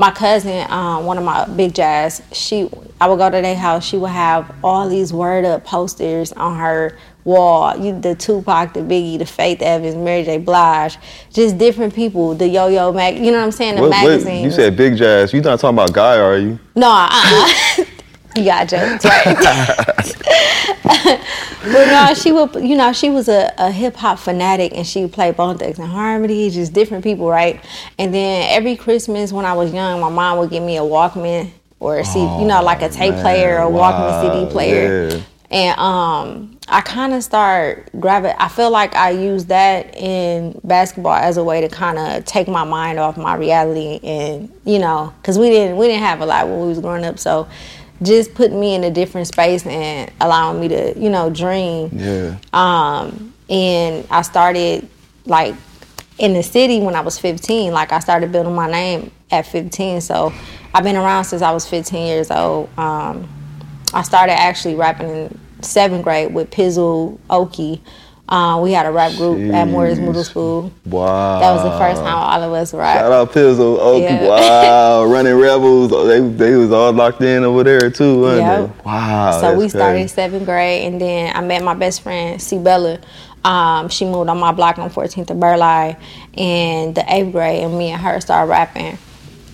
My 0.02 0.10
cousin, 0.10 0.66
um, 0.72 1.06
one 1.06 1.20
of 1.20 1.24
my 1.24 1.46
big 1.46 1.76
jazz, 1.76 2.24
she 2.32 2.68
I 3.00 3.08
would 3.08 3.20
go 3.20 3.30
to 3.30 3.40
their 3.40 3.56
house. 3.56 3.86
She 3.86 3.98
would 3.98 4.10
have 4.10 4.52
all 4.64 4.90
these 4.90 5.14
word 5.14 5.46
up 5.46 5.64
posters 5.64 6.32
on 6.34 6.58
her 6.58 6.98
wall. 7.24 7.78
You, 7.78 8.00
the 8.00 8.16
Tupac, 8.16 8.74
the 8.74 8.80
Biggie, 8.80 9.20
the 9.20 9.28
Faith 9.28 9.62
Evans, 9.62 9.94
Mary 9.96 10.24
J. 10.24 10.40
Blige, 10.40 10.98
just 11.32 11.60
different 11.60 11.94
people. 11.94 12.34
The 12.34 12.48
Yo 12.48 12.66
Yo 12.66 12.92
Mag, 12.92 13.24
you 13.24 13.32
know 13.32 13.38
what 13.38 13.44
I'm 13.44 13.52
saying? 13.52 13.76
The 13.76 13.82
What, 13.84 13.92
what, 13.92 14.34
you 14.34 14.50
said 14.50 14.76
big 14.76 14.98
jazz. 14.98 15.34
You 15.34 15.42
not 15.42 15.60
talking 15.60 15.78
about 15.78 15.94
guy, 15.94 16.18
are 16.18 16.40
you? 16.40 16.58
No, 16.76 16.90
uh-uh. 16.90 17.86
you 18.36 18.46
got 18.46 18.72
right? 18.72 19.02
but 20.84 21.86
no, 21.88 22.14
she 22.16 22.32
would, 22.32 22.56
you 22.56 22.76
know, 22.76 22.94
she 22.94 23.10
was 23.10 23.28
a, 23.28 23.54
a 23.58 23.72
hip 23.72 23.96
hop 23.96 24.20
fanatic 24.20 24.74
and 24.76 24.86
she 24.86 25.02
would 25.02 25.14
play 25.14 25.32
Bone 25.32 25.58
Thugs-n-Harmony, 25.58 26.50
just 26.50 26.74
different 26.74 27.04
people, 27.04 27.30
right? 27.30 27.64
And 27.98 28.14
then 28.14 28.48
every 28.50 28.76
Christmas 28.76 29.32
when 29.32 29.46
I 29.46 29.54
was 29.54 29.74
young, 29.74 30.00
my 30.00 30.10
mom 30.10 30.38
would 30.40 30.50
give 30.50 30.64
me 30.64 30.78
a 30.78 30.82
Walkman 30.82 31.52
or 31.80 32.00
a 32.00 32.06
CD, 32.06 32.42
you 32.42 32.48
know, 32.48 32.62
like 32.62 32.82
a 32.82 32.90
tape 32.90 33.16
player 33.16 33.60
or 33.60 33.68
a 33.68 33.72
Walkman 33.72 34.22
CD 34.22 34.52
player. 34.52 35.10
yeah. 35.10 35.22
And 35.52 35.78
um, 35.78 36.58
I 36.70 36.80
kind 36.80 37.14
of 37.14 37.22
start 37.26 37.90
grabbing. 38.00 38.34
I 38.40 38.48
feel 38.48 38.72
like 38.72 38.96
I 38.96 39.10
use 39.10 39.46
that 39.46 39.94
in 39.98 40.58
basketball 40.64 41.16
as 41.16 41.36
a 41.36 41.44
way 41.44 41.60
to 41.60 41.68
kind 41.68 42.00
of 42.00 42.24
take 42.24 42.48
my 42.48 42.64
mind 42.64 43.00
off 43.00 43.18
my 43.18 43.36
reality, 43.36 44.00
and 44.02 44.50
you 44.64 44.80
know, 44.80 45.14
because 45.22 45.38
we 45.38 45.50
didn't 45.50 45.76
we 45.76 45.88
didn't 45.88 46.04
have 46.04 46.22
a 46.22 46.26
lot 46.26 46.48
when 46.48 46.62
we 46.62 46.68
was 46.68 46.80
growing 46.80 47.04
up. 47.04 47.20
So, 47.20 47.50
just 48.02 48.34
putting 48.34 48.60
me 48.60 48.76
in 48.76 48.84
a 48.84 48.92
different 48.92 49.28
space 49.28 49.66
and 49.66 50.12
allowing 50.20 50.60
me 50.60 50.68
to 50.70 51.00
you 51.00 51.10
know 51.10 51.30
dream. 51.30 51.90
Yeah. 51.94 52.38
Um, 52.54 53.34
and 53.50 54.08
I 54.10 54.22
started 54.22 54.88
like 55.26 55.56
in 56.18 56.34
the 56.34 56.44
city 56.44 56.80
when 56.80 56.96
I 56.96 57.02
was 57.02 57.18
15. 57.20 57.74
Like 57.74 57.92
I 57.92 58.00
started 58.00 58.32
building 58.32 58.56
my 58.56 58.70
name 58.70 59.12
at 59.32 59.46
15. 59.46 60.02
So 60.02 60.34
I've 60.74 60.84
been 60.84 60.96
around 60.96 61.26
since 61.26 61.42
I 61.42 61.52
was 61.52 61.68
15 61.68 62.08
years 62.08 62.32
old. 62.32 62.70
Um, 62.78 63.28
I 63.94 64.04
started 64.04 64.34
actually 64.34 64.76
rapping 64.76 65.10
in 65.10 65.40
seventh 65.62 66.04
grade 66.04 66.34
with 66.34 66.50
Pizzle 66.52 67.20
Oki. 67.30 67.82
Uh, 68.32 68.58
we 68.62 68.72
had 68.72 68.86
a 68.86 68.92
rap 68.92 69.12
group 69.18 69.54
at 69.54 69.68
Morris 69.68 70.00
Middle 70.00 70.24
School. 70.24 70.72
Wow. 70.86 71.40
That 71.42 71.52
was 71.52 71.64
the 71.64 71.78
first 71.78 72.02
time 72.02 72.16
all 72.16 72.42
of 72.42 72.54
us 72.54 72.72
Shout 72.72 72.80
rapped. 72.80 73.04
out 73.04 73.32
Pizzle. 73.34 74.02
Yeah. 74.02 74.26
wow. 74.26 75.04
Running 75.12 75.36
Rebels. 75.36 75.92
They 76.08 76.22
they 76.22 76.56
was 76.56 76.72
all 76.72 76.94
locked 76.94 77.22
in 77.22 77.44
over 77.44 77.66
there 77.66 77.92
too, 77.92 78.22
wasn't 78.22 78.48
Yep. 78.78 78.86
Wow. 78.86 79.42
so 79.42 79.58
we 79.58 79.68
started 79.68 79.98
crazy. 80.00 80.08
seventh 80.08 80.46
grade, 80.46 80.86
and 80.86 81.02
then 81.02 81.36
I 81.36 81.42
met 81.42 81.62
my 81.62 81.74
best 81.74 82.02
friend 82.04 82.42
C 82.42 82.58
Bella. 82.58 83.00
Um, 83.44 83.90
she 83.90 84.06
moved 84.06 84.30
on 84.30 84.40
my 84.40 84.52
block 84.54 84.78
on 84.78 84.90
14th 84.90 85.30
of 85.32 85.40
Burleigh 85.40 85.98
in 86.34 86.94
the 86.94 87.04
eighth 87.14 87.34
grade, 87.34 87.64
and 87.66 87.78
me 87.78 87.90
and 87.90 88.02
her 88.02 88.22
started 88.22 88.50
rapping. 88.50 88.98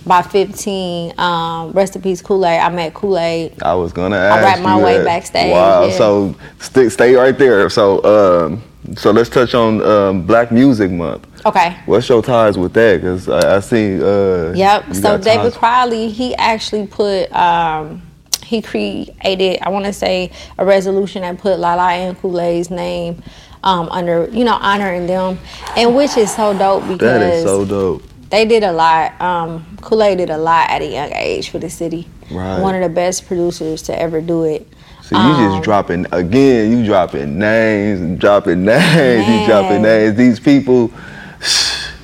By 0.08 0.22
15, 0.22 1.18
um, 1.18 1.72
rest 1.72 1.94
in 1.94 2.00
peace, 2.02 2.22
Kool 2.22 2.46
Aid. 2.46 2.60
I 2.60 2.70
met 2.70 2.94
Kool 2.94 3.18
Aid. 3.18 3.62
I 3.62 3.74
was 3.74 3.92
gonna 3.92 4.16
ask. 4.16 4.42
rapped 4.42 4.62
my 4.62 4.78
you 4.78 4.84
way 4.84 4.96
that. 4.98 5.04
backstage, 5.04 5.52
Wow. 5.52 5.84
yeah. 5.84 5.98
So 5.98 6.34
stay, 6.60 6.88
stay 6.88 7.14
right 7.14 7.36
there. 7.36 7.68
So 7.68 8.02
um, 8.04 8.62
so 8.96 9.10
let's 9.10 9.28
touch 9.28 9.54
on 9.54 9.82
um, 9.82 10.22
Black 10.26 10.50
Music 10.50 10.90
Month. 10.90 11.26
Okay. 11.44 11.76
What's 11.84 12.08
your 12.08 12.22
ties 12.22 12.56
with 12.56 12.72
that? 12.72 13.02
Cause 13.02 13.28
I, 13.28 13.56
I 13.56 13.60
see. 13.60 14.02
Uh, 14.02 14.52
Yep. 14.54 14.94
So 14.94 15.18
David 15.18 15.52
Crowley, 15.52 16.08
he 16.08 16.34
actually 16.36 16.86
put, 16.86 17.30
um, 17.32 18.00
he 18.42 18.62
created, 18.62 19.58
I 19.60 19.68
want 19.68 19.84
to 19.84 19.92
say, 19.92 20.30
a 20.56 20.64
resolution 20.64 21.20
that 21.22 21.36
put 21.38 21.58
Lala 21.58 21.92
and 21.92 22.16
Kool 22.18 22.40
Aid's 22.40 22.70
name 22.70 23.22
um, 23.62 23.88
under, 23.90 24.26
you 24.32 24.44
know, 24.44 24.54
honoring 24.54 25.06
them, 25.06 25.38
and 25.76 25.94
which 25.94 26.16
is 26.16 26.34
so 26.34 26.56
dope 26.56 26.82
because 26.84 26.98
That 26.98 27.22
is 27.22 27.44
so 27.44 27.64
dope. 27.66 28.02
They 28.30 28.44
did 28.44 28.62
a 28.62 28.72
lot. 28.72 29.20
Um, 29.20 29.64
Kool 29.80 30.02
Aid 30.02 30.18
did 30.18 30.30
a 30.30 30.38
lot 30.38 30.70
at 30.70 30.82
a 30.82 30.86
young 30.86 31.12
age 31.12 31.50
for 31.50 31.58
the 31.58 31.70
city. 31.70 32.06
Right. 32.30 32.60
One 32.60 32.74
of 32.74 32.82
the 32.82 32.88
best 32.88 33.26
producers 33.26 33.82
to 33.82 33.98
ever 33.98 34.20
do 34.20 34.44
it. 34.44 34.66
So 35.02 35.16
you 35.16 35.22
Um, 35.22 35.52
just 35.54 35.64
dropping 35.64 36.06
again. 36.12 36.70
You 36.70 36.84
dropping 36.84 37.38
names 37.38 38.00
and 38.00 38.18
dropping 38.18 38.64
names. 38.64 39.26
You 39.26 39.46
dropping 39.46 39.82
names. 39.82 40.16
These 40.16 40.40
people. 40.40 40.90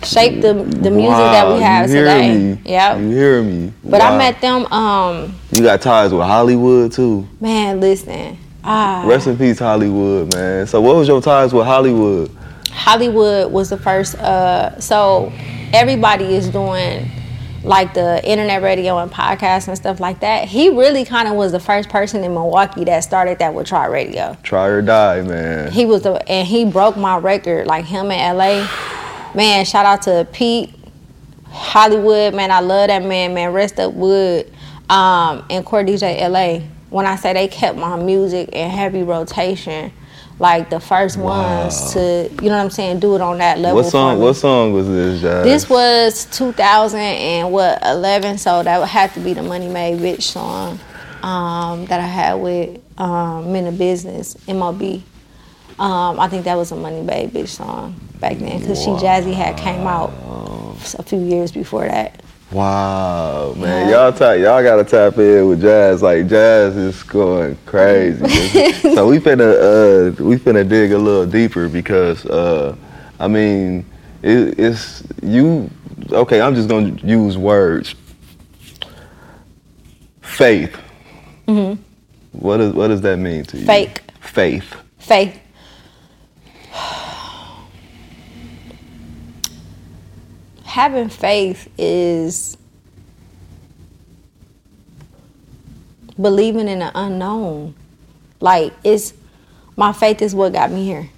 Shaped 0.02 0.42
the 0.42 0.52
the 0.54 0.90
music 0.90 1.10
wow, 1.10 1.32
that 1.32 1.48
we 1.54 1.60
have 1.62 1.88
you 1.88 1.94
hear 1.96 2.04
today. 2.04 2.36
Me. 2.38 2.58
Yep. 2.64 2.98
You 2.98 3.10
hear 3.10 3.42
me? 3.42 3.72
But 3.84 4.00
Wow. 4.00 4.14
I 4.14 4.18
met 4.18 4.40
them. 4.40 4.66
Um, 4.72 5.34
You 5.52 5.62
got 5.62 5.80
ties 5.80 6.12
with 6.12 6.26
Hollywood 6.26 6.92
too. 6.92 7.26
man, 7.40 7.80
listen. 7.80 8.36
Ah, 8.62 9.02
Rest 9.06 9.26
in 9.26 9.36
peace, 9.36 9.58
Hollywood, 9.58 10.32
man. 10.34 10.66
So 10.66 10.80
what 10.80 10.96
was 10.96 11.08
your 11.08 11.20
ties 11.22 11.52
with 11.54 11.66
Hollywood? 11.66 12.30
Hollywood 12.74 13.52
was 13.52 13.70
the 13.70 13.78
first. 13.78 14.16
Uh, 14.16 14.78
so 14.80 15.32
everybody 15.72 16.34
is 16.34 16.48
doing 16.48 17.08
like 17.62 17.94
the 17.94 18.22
internet 18.28 18.62
radio 18.62 18.98
and 18.98 19.10
podcasts 19.10 19.68
and 19.68 19.76
stuff 19.76 19.98
like 19.98 20.20
that. 20.20 20.46
He 20.46 20.68
really 20.68 21.04
kind 21.04 21.26
of 21.28 21.34
was 21.34 21.52
the 21.52 21.60
first 21.60 21.88
person 21.88 22.22
in 22.22 22.34
Milwaukee 22.34 22.84
that 22.84 23.00
started 23.00 23.38
that 23.38 23.54
with 23.54 23.66
Try 23.66 23.86
Radio. 23.86 24.36
Try 24.42 24.66
or 24.66 24.82
die, 24.82 25.22
man. 25.22 25.72
He 25.72 25.86
was 25.86 26.02
the 26.02 26.14
and 26.30 26.46
he 26.46 26.64
broke 26.64 26.96
my 26.96 27.16
record. 27.16 27.66
Like 27.66 27.84
him 27.86 28.10
in 28.10 28.36
LA, 28.36 28.68
man. 29.34 29.64
Shout 29.64 29.86
out 29.86 30.02
to 30.02 30.26
Pete 30.32 30.74
Hollywood, 31.46 32.34
man. 32.34 32.50
I 32.50 32.60
love 32.60 32.88
that 32.88 33.02
man, 33.02 33.32
man. 33.32 33.52
Rest 33.52 33.78
up 33.78 33.94
Wood, 33.94 34.52
um, 34.90 35.44
and 35.48 35.64
Core 35.64 35.84
DJ 35.84 36.28
LA. 36.28 36.66
When 36.90 37.06
I 37.06 37.16
say 37.16 37.32
they 37.32 37.48
kept 37.48 37.78
my 37.78 37.96
music 37.96 38.50
in 38.50 38.68
heavy 38.70 39.02
rotation, 39.02 39.90
like 40.38 40.68
the 40.70 40.80
first 40.80 41.16
ones 41.16 41.92
to, 41.92 42.28
you 42.42 42.48
know 42.48 42.56
what 42.56 42.64
I'm 42.64 42.70
saying, 42.70 43.00
do 43.00 43.14
it 43.14 43.20
on 43.20 43.38
that 43.38 43.58
level. 43.58 43.82
What 43.82 43.90
song? 43.90 44.18
What 44.18 44.34
song 44.34 44.72
was 44.72 44.86
this, 44.88 45.20
Jazz? 45.20 45.44
This 45.44 45.70
was 45.70 46.24
2000 46.26 46.98
and 46.98 47.52
what 47.52 47.80
11, 47.84 48.38
so 48.38 48.62
that 48.62 48.78
would 48.78 48.88
have 48.88 49.14
to 49.14 49.20
be 49.20 49.32
the 49.32 49.42
Money 49.42 49.68
Made 49.68 50.00
Bitch 50.00 50.22
song 50.22 50.80
um, 51.22 51.86
that 51.86 52.00
I 52.00 52.06
had 52.06 52.34
with 52.34 52.80
um, 52.98 53.52
Men 53.52 53.66
of 53.66 53.78
Business, 53.78 54.36
MOB. 54.48 55.02
Um, 55.78 56.20
I 56.20 56.28
think 56.28 56.44
that 56.44 56.56
was 56.56 56.72
a 56.72 56.76
Money 56.76 57.02
Made 57.02 57.30
Bitch 57.30 57.48
song 57.48 58.00
back 58.20 58.38
then 58.38 58.60
because 58.60 58.80
She 58.82 58.90
Jazzy 58.90 59.34
had 59.34 59.56
came 59.56 59.86
out 59.86 60.12
a 60.98 61.02
few 61.02 61.20
years 61.20 61.52
before 61.52 61.86
that. 61.86 62.23
Wow, 62.54 63.52
man, 63.56 63.88
Yeah. 63.88 64.04
y'all 64.04 64.12
tap, 64.12 64.38
y'all 64.38 64.62
gotta 64.62 64.84
tap 64.84 65.18
in 65.18 65.48
with 65.48 65.60
Jazz. 65.60 66.02
Like 66.02 66.28
Jazz 66.28 66.76
is 66.76 67.02
going 67.02 67.58
crazy. 67.66 68.20
so 68.94 69.08
we 69.08 69.18
finna, 69.18 69.50
uh, 70.20 70.24
we 70.24 70.36
finna 70.36 70.66
dig 70.66 70.92
a 70.92 70.98
little 70.98 71.26
deeper 71.26 71.68
because, 71.68 72.24
uh, 72.26 72.76
I 73.18 73.26
mean, 73.26 73.84
it, 74.22 74.56
it's 74.56 75.02
you. 75.20 75.68
Okay, 76.12 76.40
I'm 76.40 76.54
just 76.54 76.68
gonna 76.68 76.90
use 77.02 77.36
words. 77.36 77.96
Faith. 80.20 80.76
What 81.46 82.58
does 82.58 82.72
what 82.72 82.86
does 82.86 83.00
that 83.00 83.16
mean 83.16 83.42
to 83.46 83.58
you? 83.58 83.66
Fake. 83.66 84.00
Faith. 84.20 84.76
Faith. 84.98 85.40
Having 90.74 91.10
faith 91.10 91.70
is 91.78 92.56
believing 96.20 96.66
in 96.66 96.80
the 96.80 96.90
unknown. 96.96 97.76
Like 98.40 98.72
it's 98.82 99.14
my 99.76 99.92
faith 99.92 100.20
is 100.20 100.34
what 100.34 100.52
got 100.52 100.72
me 100.72 100.84
here. 100.84 101.08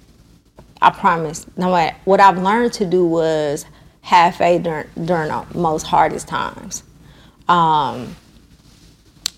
I 0.79 0.91
promise. 0.91 1.47
No 1.57 1.71
matter 1.71 1.97
what 2.05 2.19
I've 2.19 2.37
learned 2.37 2.73
to 2.73 2.85
do 2.85 3.03
was 3.03 3.65
have 4.01 4.35
faith 4.35 4.61
during 4.61 4.89
during 5.05 5.29
the 5.29 5.43
most 5.55 5.87
hardest 5.87 6.27
times. 6.27 6.83
Um, 7.49 8.15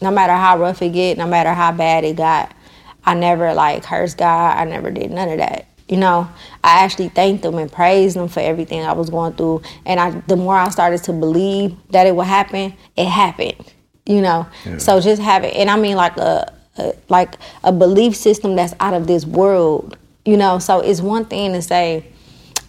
no 0.01 0.11
matter 0.11 0.33
how 0.33 0.59
rough 0.59 0.81
it 0.81 0.89
get, 0.89 1.17
no 1.17 1.27
matter 1.27 1.53
how 1.53 1.71
bad 1.71 2.03
it 2.03 2.17
got, 2.17 2.53
I 3.05 3.13
never 3.13 3.53
like 3.53 3.83
cursed 3.83 4.17
God. 4.17 4.57
I 4.57 4.65
never 4.65 4.91
did 4.91 5.11
none 5.11 5.29
of 5.29 5.37
that. 5.37 5.68
You 5.89 5.97
know, 5.97 6.29
I 6.63 6.83
actually 6.83 7.09
thanked 7.09 7.41
them 7.43 7.55
and 7.55 7.69
praised 7.71 8.15
them 8.15 8.27
for 8.29 8.39
everything 8.41 8.81
I 8.81 8.93
was 8.93 9.09
going 9.09 9.33
through. 9.33 9.63
And 9.87 9.99
I, 9.99 10.11
the 10.27 10.35
more 10.37 10.55
I 10.55 10.69
started 10.69 11.03
to 11.05 11.13
believe 11.13 11.75
that 11.89 12.05
it 12.07 12.15
would 12.15 12.27
happen, 12.27 12.75
it 12.95 13.07
happened. 13.07 13.73
You 14.05 14.21
know, 14.21 14.47
so 14.79 14.99
just 15.01 15.21
have 15.21 15.43
it, 15.43 15.55
and 15.55 15.69
I 15.69 15.77
mean 15.77 15.95
like 15.95 16.17
a, 16.17 16.51
a 16.77 16.93
like 17.09 17.35
a 17.63 17.71
belief 17.71 18.15
system 18.15 18.55
that's 18.55 18.73
out 18.79 18.95
of 18.95 19.05
this 19.05 19.23
world. 19.23 19.97
You 20.25 20.35
know, 20.35 20.57
so 20.57 20.79
it's 20.79 20.99
one 20.99 21.25
thing 21.25 21.53
to 21.53 21.61
say, 21.61 22.05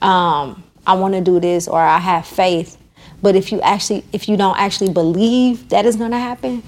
um, 0.02 0.62
I 0.86 0.94
want 0.94 1.14
to 1.14 1.22
do 1.22 1.40
this 1.40 1.66
or 1.66 1.80
I 1.80 1.98
have 1.98 2.26
faith, 2.26 2.76
but 3.22 3.36
if 3.36 3.52
you 3.52 3.60
actually 3.62 4.04
if 4.12 4.28
you 4.28 4.36
don't 4.36 4.58
actually 4.58 4.92
believe 4.92 5.70
that 5.70 5.86
is 5.86 5.96
going 5.96 6.10
to 6.10 6.18
happen, 6.18 6.62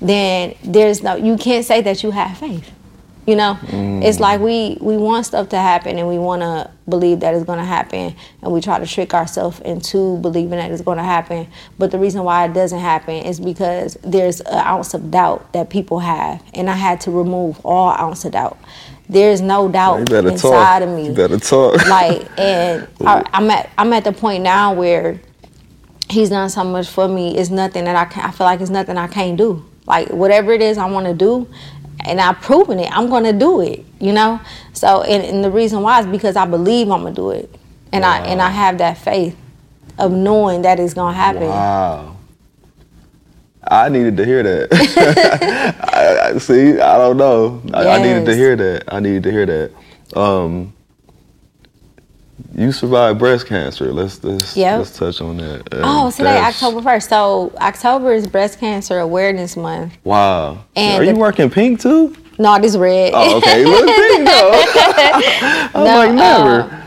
then 0.00 0.56
there's 0.64 1.04
no 1.04 1.14
you 1.14 1.36
can't 1.36 1.64
say 1.64 1.80
that 1.82 2.02
you 2.02 2.10
have 2.10 2.36
faith. 2.36 2.68
You 3.26 3.34
know, 3.34 3.58
it's 3.62 4.18
mm. 4.18 4.20
like 4.20 4.40
we 4.40 4.78
we 4.80 4.96
want 4.96 5.26
stuff 5.26 5.48
to 5.48 5.58
happen 5.58 5.98
and 5.98 6.06
we 6.06 6.16
want 6.16 6.42
to 6.42 6.70
believe 6.88 7.20
that 7.20 7.34
it's 7.34 7.44
going 7.44 7.58
to 7.58 7.64
happen, 7.64 8.14
and 8.42 8.52
we 8.52 8.60
try 8.60 8.78
to 8.78 8.86
trick 8.86 9.14
ourselves 9.14 9.58
into 9.60 10.18
believing 10.18 10.58
that 10.58 10.70
it's 10.70 10.82
going 10.82 10.98
to 10.98 11.04
happen. 11.04 11.48
But 11.76 11.90
the 11.90 11.98
reason 11.98 12.22
why 12.22 12.44
it 12.44 12.52
doesn't 12.52 12.78
happen 12.78 13.14
is 13.14 13.40
because 13.40 13.98
there's 14.02 14.40
an 14.42 14.58
ounce 14.58 14.94
of 14.94 15.10
doubt 15.10 15.52
that 15.54 15.70
people 15.70 15.98
have, 15.98 16.40
and 16.54 16.70
I 16.70 16.74
had 16.74 17.00
to 17.02 17.10
remove 17.10 17.60
all 17.64 17.88
ounce 17.88 18.24
of 18.24 18.32
doubt. 18.32 18.58
There's 19.08 19.40
no 19.40 19.68
doubt 19.68 20.08
better 20.10 20.30
inside 20.30 20.80
talk. 20.80 20.82
of 20.82 20.94
me 20.94 21.06
You 21.06 21.12
better 21.12 21.38
talk. 21.38 21.86
like 21.88 22.28
and 22.38 22.86
I, 23.00 23.22
I'm 23.32 23.50
at 23.50 23.70
I'm 23.78 23.92
at 23.92 24.04
the 24.04 24.12
point 24.12 24.42
now 24.42 24.72
where 24.72 25.20
he's 26.08 26.30
done 26.30 26.50
so 26.50 26.64
much 26.64 26.88
for 26.88 27.08
me. 27.08 27.36
It's 27.36 27.50
nothing 27.50 27.84
that 27.84 27.96
I 27.96 28.04
can, 28.06 28.24
I 28.24 28.30
feel 28.30 28.46
like 28.46 28.60
it's 28.60 28.70
nothing 28.70 28.96
I 28.96 29.06
can't 29.06 29.36
do. 29.36 29.64
Like 29.86 30.08
whatever 30.08 30.52
it 30.52 30.62
is 30.62 30.78
I 30.78 30.86
want 30.86 31.06
to 31.06 31.14
do, 31.14 31.48
and 32.06 32.20
I've 32.20 32.40
proven 32.40 32.78
it. 32.78 32.90
I'm 32.96 33.08
gonna 33.10 33.32
do 33.32 33.60
it. 33.60 33.84
You 34.00 34.12
know. 34.12 34.40
So 34.72 35.02
and, 35.02 35.22
and 35.24 35.44
the 35.44 35.50
reason 35.50 35.82
why 35.82 36.00
is 36.00 36.06
because 36.06 36.36
I 36.36 36.46
believe 36.46 36.90
I'm 36.90 37.02
gonna 37.02 37.14
do 37.14 37.30
it, 37.30 37.54
and 37.92 38.04
I 38.04 38.18
and 38.26 38.40
I 38.42 38.50
have 38.50 38.78
that 38.78 38.98
faith 38.98 39.36
of 39.98 40.12
knowing 40.12 40.62
that 40.62 40.78
it's 40.80 40.94
gonna 40.94 41.16
happen. 41.16 41.42
Wow. 41.48 42.16
I 43.68 43.88
needed 43.88 44.16
to 44.18 44.24
hear 44.24 44.42
that. 44.44 44.68
I, 45.92 46.30
I- 46.34 46.38
see, 46.38 46.78
I 46.78 46.98
don't 46.98 47.16
know. 47.16 47.60
I, 47.74 47.88
I 47.88 47.98
needed 48.02 48.24
to 48.26 48.34
hear 48.36 48.54
that. 48.56 48.84
I 48.94 49.00
needed 49.00 49.24
to 49.24 49.32
hear 49.32 49.46
that. 49.46 49.72
Um, 50.16 50.72
you 52.54 52.72
survived 52.72 53.18
breast 53.18 53.46
cancer. 53.46 53.92
Let's 53.92 54.22
let's, 54.24 54.56
Yep. 54.56 54.78
let's 54.78 54.96
touch 54.98 55.20
on 55.20 55.36
that. 55.38 55.62
Oh, 55.72 56.06
Um, 56.06 56.12
today 56.12 56.38
October 56.38 56.82
first. 56.82 57.08
So 57.08 57.52
October 57.60 58.12
is 58.12 58.26
Breast 58.26 58.60
Cancer 58.60 58.98
Awareness 58.98 59.56
Month. 59.56 59.96
Wow. 60.04 60.58
And 60.74 61.00
Are 61.02 61.04
you 61.04 61.12
the- 61.14 61.18
working 61.18 61.50
pink 61.50 61.80
too? 61.80 62.14
No, 62.38 62.58
this 62.58 62.76
red. 62.76 63.12
Oh, 63.14 63.38
okay. 63.38 63.64
Look 63.64 63.86
pink 63.86 64.26
though. 64.28 64.64
I'm 65.74 65.84
No, 65.84 65.96
like 65.96 66.12
never. 66.12 66.60
um, 66.62 66.82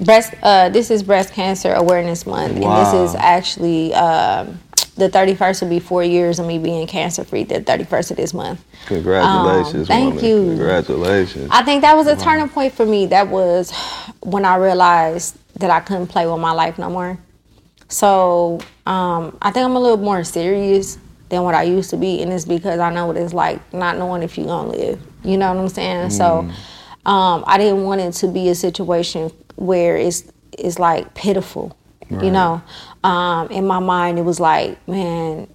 breast 0.00 0.34
uh, 0.42 0.68
this 0.70 0.90
is 0.90 1.02
breast 1.02 1.32
cancer 1.32 1.72
awareness 1.72 2.26
month 2.26 2.58
Wow. 2.58 2.76
and 2.76 2.86
this 3.04 3.10
is 3.10 3.16
actually 3.18 3.94
um, 3.94 4.58
the 4.96 5.10
31st 5.10 5.62
will 5.62 5.68
be 5.68 5.78
four 5.78 6.02
years 6.02 6.38
of 6.38 6.46
me 6.46 6.58
being 6.58 6.86
cancer 6.86 7.22
free 7.22 7.44
the 7.44 7.60
31st 7.60 8.12
of 8.12 8.16
this 8.16 8.32
month. 8.32 8.64
Congratulations, 8.86 9.74
um, 9.74 9.84
thank 9.86 10.14
woman. 10.14 10.24
you. 10.24 10.36
Congratulations. 10.56 11.48
i 11.50 11.62
think 11.62 11.82
that 11.82 11.94
was 11.94 12.06
a 12.06 12.16
turning 12.16 12.48
point 12.48 12.72
for 12.72 12.86
me. 12.86 13.06
That 13.06 13.28
was 13.28 13.72
when 14.20 14.44
i 14.44 14.56
realized 14.56 15.36
that 15.60 15.70
i 15.70 15.80
couldn't 15.80 16.08
play 16.08 16.26
with 16.26 16.40
my 16.40 16.52
life 16.52 16.78
no 16.78 16.90
more. 16.90 17.18
So 17.88 18.60
um, 18.86 19.36
i 19.42 19.50
think 19.50 19.64
i'm 19.64 19.76
a 19.76 19.80
little 19.80 19.98
more 19.98 20.24
serious 20.24 20.98
than 21.28 21.42
what 21.42 21.54
i 21.54 21.62
used 21.62 21.90
to 21.90 21.96
be 21.96 22.22
and 22.22 22.32
it's 22.32 22.44
because 22.44 22.78
i 22.78 22.92
know 22.92 23.06
what 23.06 23.16
it's 23.16 23.34
like 23.34 23.60
not 23.74 23.98
knowing 23.98 24.22
if 24.22 24.38
you're 24.38 24.46
gonna 24.46 24.70
live. 24.70 25.00
You 25.22 25.36
know 25.36 25.52
what 25.52 25.60
i'm 25.60 25.68
saying? 25.68 26.10
So 26.10 26.48
um, 27.04 27.44
i 27.46 27.58
didn't 27.58 27.84
want 27.84 28.00
it 28.00 28.12
to 28.14 28.28
be 28.28 28.48
a 28.48 28.54
situation 28.54 29.30
where 29.56 29.96
it's 29.96 30.24
it's 30.52 30.78
like 30.78 31.12
pitiful 31.14 31.76
you 32.10 32.30
know 32.30 32.62
um, 33.06 33.48
in 33.48 33.66
my 33.66 33.78
mind 33.78 34.18
it 34.18 34.22
was 34.22 34.40
like 34.40 34.86
man 34.88 35.46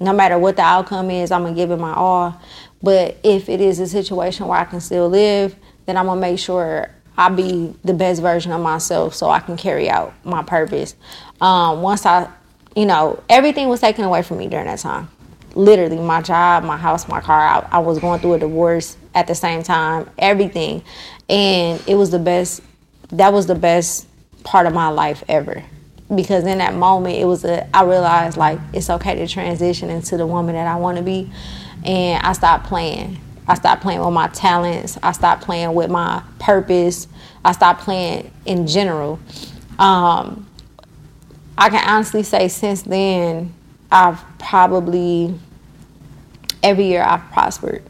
no 0.00 0.12
matter 0.12 0.38
what 0.38 0.56
the 0.56 0.62
outcome 0.62 1.10
is 1.10 1.30
i'm 1.30 1.42
gonna 1.42 1.54
give 1.54 1.70
it 1.70 1.76
my 1.76 1.94
all 1.94 2.40
but 2.82 3.16
if 3.22 3.48
it 3.48 3.60
is 3.60 3.78
a 3.78 3.86
situation 3.86 4.46
where 4.46 4.58
i 4.58 4.64
can 4.64 4.80
still 4.80 5.08
live 5.08 5.54
then 5.86 5.96
i'm 5.96 6.06
gonna 6.06 6.20
make 6.20 6.38
sure 6.38 6.90
I 7.16 7.28
be 7.28 7.74
the 7.84 7.94
best 7.94 8.20
version 8.20 8.52
of 8.52 8.60
myself 8.60 9.14
so 9.14 9.30
I 9.30 9.38
can 9.40 9.56
carry 9.56 9.88
out 9.88 10.14
my 10.24 10.42
purpose. 10.42 10.96
Um, 11.40 11.80
once 11.82 12.04
I, 12.06 12.28
you 12.74 12.86
know, 12.86 13.22
everything 13.28 13.68
was 13.68 13.80
taken 13.80 14.04
away 14.04 14.22
from 14.22 14.38
me 14.38 14.48
during 14.48 14.66
that 14.66 14.80
time. 14.80 15.08
Literally, 15.54 15.98
my 15.98 16.20
job, 16.20 16.64
my 16.64 16.76
house, 16.76 17.06
my 17.06 17.20
car. 17.20 17.40
I, 17.40 17.68
I 17.70 17.78
was 17.78 18.00
going 18.00 18.20
through 18.20 18.34
a 18.34 18.38
divorce 18.40 18.96
at 19.14 19.28
the 19.28 19.34
same 19.36 19.62
time, 19.62 20.10
everything. 20.18 20.82
And 21.28 21.80
it 21.86 21.94
was 21.94 22.10
the 22.10 22.18
best, 22.18 22.62
that 23.10 23.32
was 23.32 23.46
the 23.46 23.54
best 23.54 24.08
part 24.42 24.66
of 24.66 24.74
my 24.74 24.88
life 24.88 25.22
ever. 25.28 25.62
Because 26.12 26.44
in 26.44 26.58
that 26.58 26.74
moment, 26.74 27.16
it 27.16 27.24
was 27.24 27.44
a, 27.44 27.68
I 27.74 27.84
realized 27.84 28.36
like 28.36 28.58
it's 28.72 28.90
okay 28.90 29.14
to 29.14 29.26
transition 29.26 29.90
into 29.90 30.16
the 30.16 30.26
woman 30.26 30.54
that 30.54 30.66
I 30.66 30.76
want 30.76 30.98
to 30.98 31.02
be. 31.02 31.30
And 31.84 32.24
I 32.24 32.32
stopped 32.32 32.66
playing. 32.66 33.18
I 33.46 33.54
stopped 33.54 33.82
playing 33.82 34.00
with 34.00 34.12
my 34.12 34.28
talents. 34.28 34.98
I 35.02 35.12
stopped 35.12 35.42
playing 35.42 35.74
with 35.74 35.90
my 35.90 36.22
purpose. 36.38 37.08
I 37.44 37.52
stopped 37.52 37.80
playing 37.80 38.30
in 38.46 38.66
general. 38.66 39.18
Um, 39.78 40.48
I 41.56 41.70
can 41.70 41.86
honestly 41.88 42.22
say 42.22 42.48
since 42.48 42.82
then, 42.82 43.54
I've 43.90 44.22
probably 44.38 45.38
every 46.62 46.86
year 46.86 47.02
I've 47.02 47.30
prospered, 47.30 47.82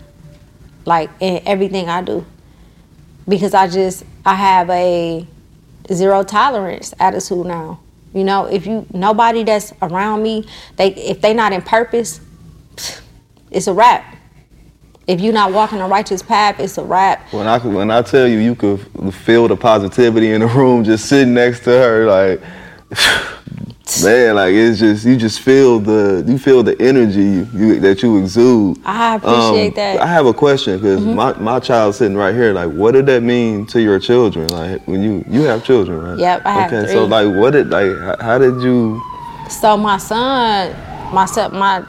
like 0.84 1.08
in 1.20 1.40
everything 1.46 1.88
I 1.88 2.02
do, 2.02 2.26
because 3.28 3.54
I 3.54 3.68
just 3.68 4.04
I 4.26 4.34
have 4.34 4.68
a 4.70 5.26
zero 5.92 6.24
tolerance 6.24 6.92
attitude 6.98 7.46
now. 7.46 7.80
You 8.14 8.22
know, 8.22 8.46
if 8.46 8.64
you 8.64 8.86
nobody 8.92 9.42
that's 9.42 9.72
around 9.82 10.22
me, 10.22 10.46
they 10.76 10.94
if 10.94 11.20
they 11.20 11.34
not 11.34 11.52
in 11.52 11.62
purpose, 11.62 12.20
it's 13.50 13.66
a 13.66 13.72
wrap. 13.72 14.16
If 15.06 15.20
you're 15.20 15.34
not 15.34 15.52
walking 15.52 15.80
a 15.80 15.88
righteous 15.88 16.22
path, 16.22 16.60
it's 16.60 16.78
a 16.78 16.84
wrap. 16.84 17.30
When 17.32 17.46
I 17.48 17.58
when 17.58 17.90
I 17.90 18.02
tell 18.02 18.28
you, 18.28 18.38
you 18.38 18.54
could 18.54 18.80
feel 19.12 19.48
the 19.48 19.56
positivity 19.56 20.30
in 20.30 20.40
the 20.40 20.46
room 20.46 20.84
just 20.84 21.06
sitting 21.06 21.34
next 21.34 21.64
to 21.64 21.70
her, 21.70 22.06
like 22.06 22.40
man, 24.02 24.34
like 24.36 24.54
it's 24.54 24.78
just 24.80 25.04
you 25.04 25.16
just 25.16 25.40
feel 25.40 25.78
the 25.78 26.24
you 26.26 26.38
feel 26.38 26.62
the 26.62 26.80
energy 26.80 27.46
you, 27.56 27.80
that 27.80 28.02
you 28.02 28.18
exude. 28.18 28.78
I 28.84 29.16
appreciate 29.16 29.68
Um, 29.68 29.74
that. 29.74 30.00
I 30.00 30.06
have 30.06 30.26
a 30.26 30.32
question 30.34 30.78
because 30.78 31.04
my 31.04 31.32
my 31.34 31.60
child's 31.60 31.98
sitting 31.98 32.16
right 32.16 32.34
here. 32.34 32.52
Like, 32.52 32.70
what 32.72 32.92
did 32.92 33.06
that 33.06 33.22
mean 33.22 33.66
to 33.66 33.80
your 33.80 33.98
children? 33.98 34.48
Like 34.48 34.86
when 34.88 35.02
you 35.02 35.24
you 35.28 35.42
have 35.42 35.64
children, 35.64 36.00
right? 36.02 36.18
Yep, 36.18 36.42
I 36.44 36.52
have 36.52 36.72
Okay, 36.72 36.92
so 36.92 37.04
like, 37.04 37.34
what 37.36 37.50
did 37.52 37.70
like 37.70 37.96
how, 37.98 38.16
how 38.20 38.38
did 38.38 38.62
you? 38.62 39.02
So 39.50 39.76
my 39.76 39.98
son, 39.98 40.74
my 41.12 41.26
son, 41.26 41.54
my 41.56 41.84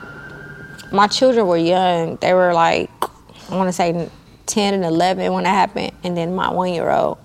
my 0.92 1.08
children 1.08 1.48
were 1.48 1.58
young. 1.58 2.18
They 2.18 2.34
were 2.34 2.54
like, 2.54 2.90
I 3.50 3.56
want 3.56 3.68
to 3.70 3.74
say, 3.74 4.10
ten 4.46 4.74
and 4.74 4.84
eleven 4.84 5.32
when 5.34 5.44
that 5.46 5.52
happened, 5.52 5.92
and 6.04 6.16
then 6.18 6.36
my 6.36 6.52
one 6.52 6.74
year 6.74 6.90
old. 6.90 7.18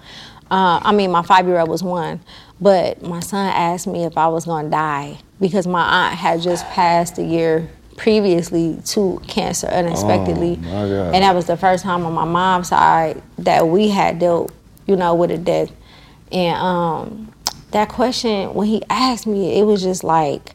Uh, 0.50 0.80
I 0.82 0.92
mean, 0.92 1.10
my 1.12 1.22
five 1.22 1.46
year 1.46 1.58
old 1.60 1.68
was 1.68 1.82
one, 1.82 2.20
but 2.60 3.02
my 3.02 3.20
son 3.20 3.46
asked 3.48 3.86
me 3.86 4.04
if 4.04 4.16
I 4.18 4.28
was 4.28 4.44
going 4.44 4.66
to 4.66 4.70
die 4.70 5.18
because 5.40 5.66
my 5.66 5.82
aunt 6.08 6.16
had 6.18 6.40
just 6.42 6.66
passed 6.66 7.18
a 7.18 7.22
year 7.24 7.68
previously 7.96 8.78
to 8.86 9.20
cancer 9.26 9.66
unexpectedly, 9.66 10.58
Oh, 10.66 11.10
and 11.12 11.22
that 11.22 11.34
was 11.34 11.46
the 11.46 11.56
first 11.56 11.82
time 11.84 12.04
on 12.06 12.12
my 12.14 12.24
mom's 12.24 12.68
side 12.68 13.22
that 13.38 13.68
we 13.68 13.88
had 13.88 14.18
dealt, 14.18 14.52
you 14.86 14.96
know, 14.96 15.14
with 15.14 15.30
a 15.30 15.38
death. 15.38 15.70
And 16.32 16.56
um, 16.56 17.32
that 17.72 17.88
question, 17.88 18.54
when 18.54 18.68
he 18.68 18.82
asked 18.88 19.26
me, 19.26 19.58
it 19.58 19.64
was 19.64 19.82
just 19.82 20.02
like, 20.04 20.54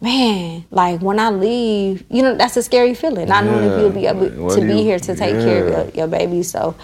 man, 0.00 0.64
like 0.70 1.00
when 1.00 1.18
I 1.18 1.30
leave, 1.30 2.04
you 2.10 2.22
know, 2.22 2.34
that's 2.34 2.56
a 2.56 2.62
scary 2.62 2.94
feeling. 2.94 3.28
Not 3.28 3.44
knowing 3.44 3.70
if 3.70 3.78
you'll 3.78 3.90
be 3.90 4.06
able 4.06 4.28
what 4.44 4.54
to 4.54 4.60
be 4.60 4.74
you- 4.74 4.82
here 4.82 4.98
to 4.98 5.14
take 5.14 5.36
care 5.44 5.64
of 5.66 5.94
your, 5.94 5.94
your 5.94 6.06
baby. 6.06 6.42
So 6.42 6.74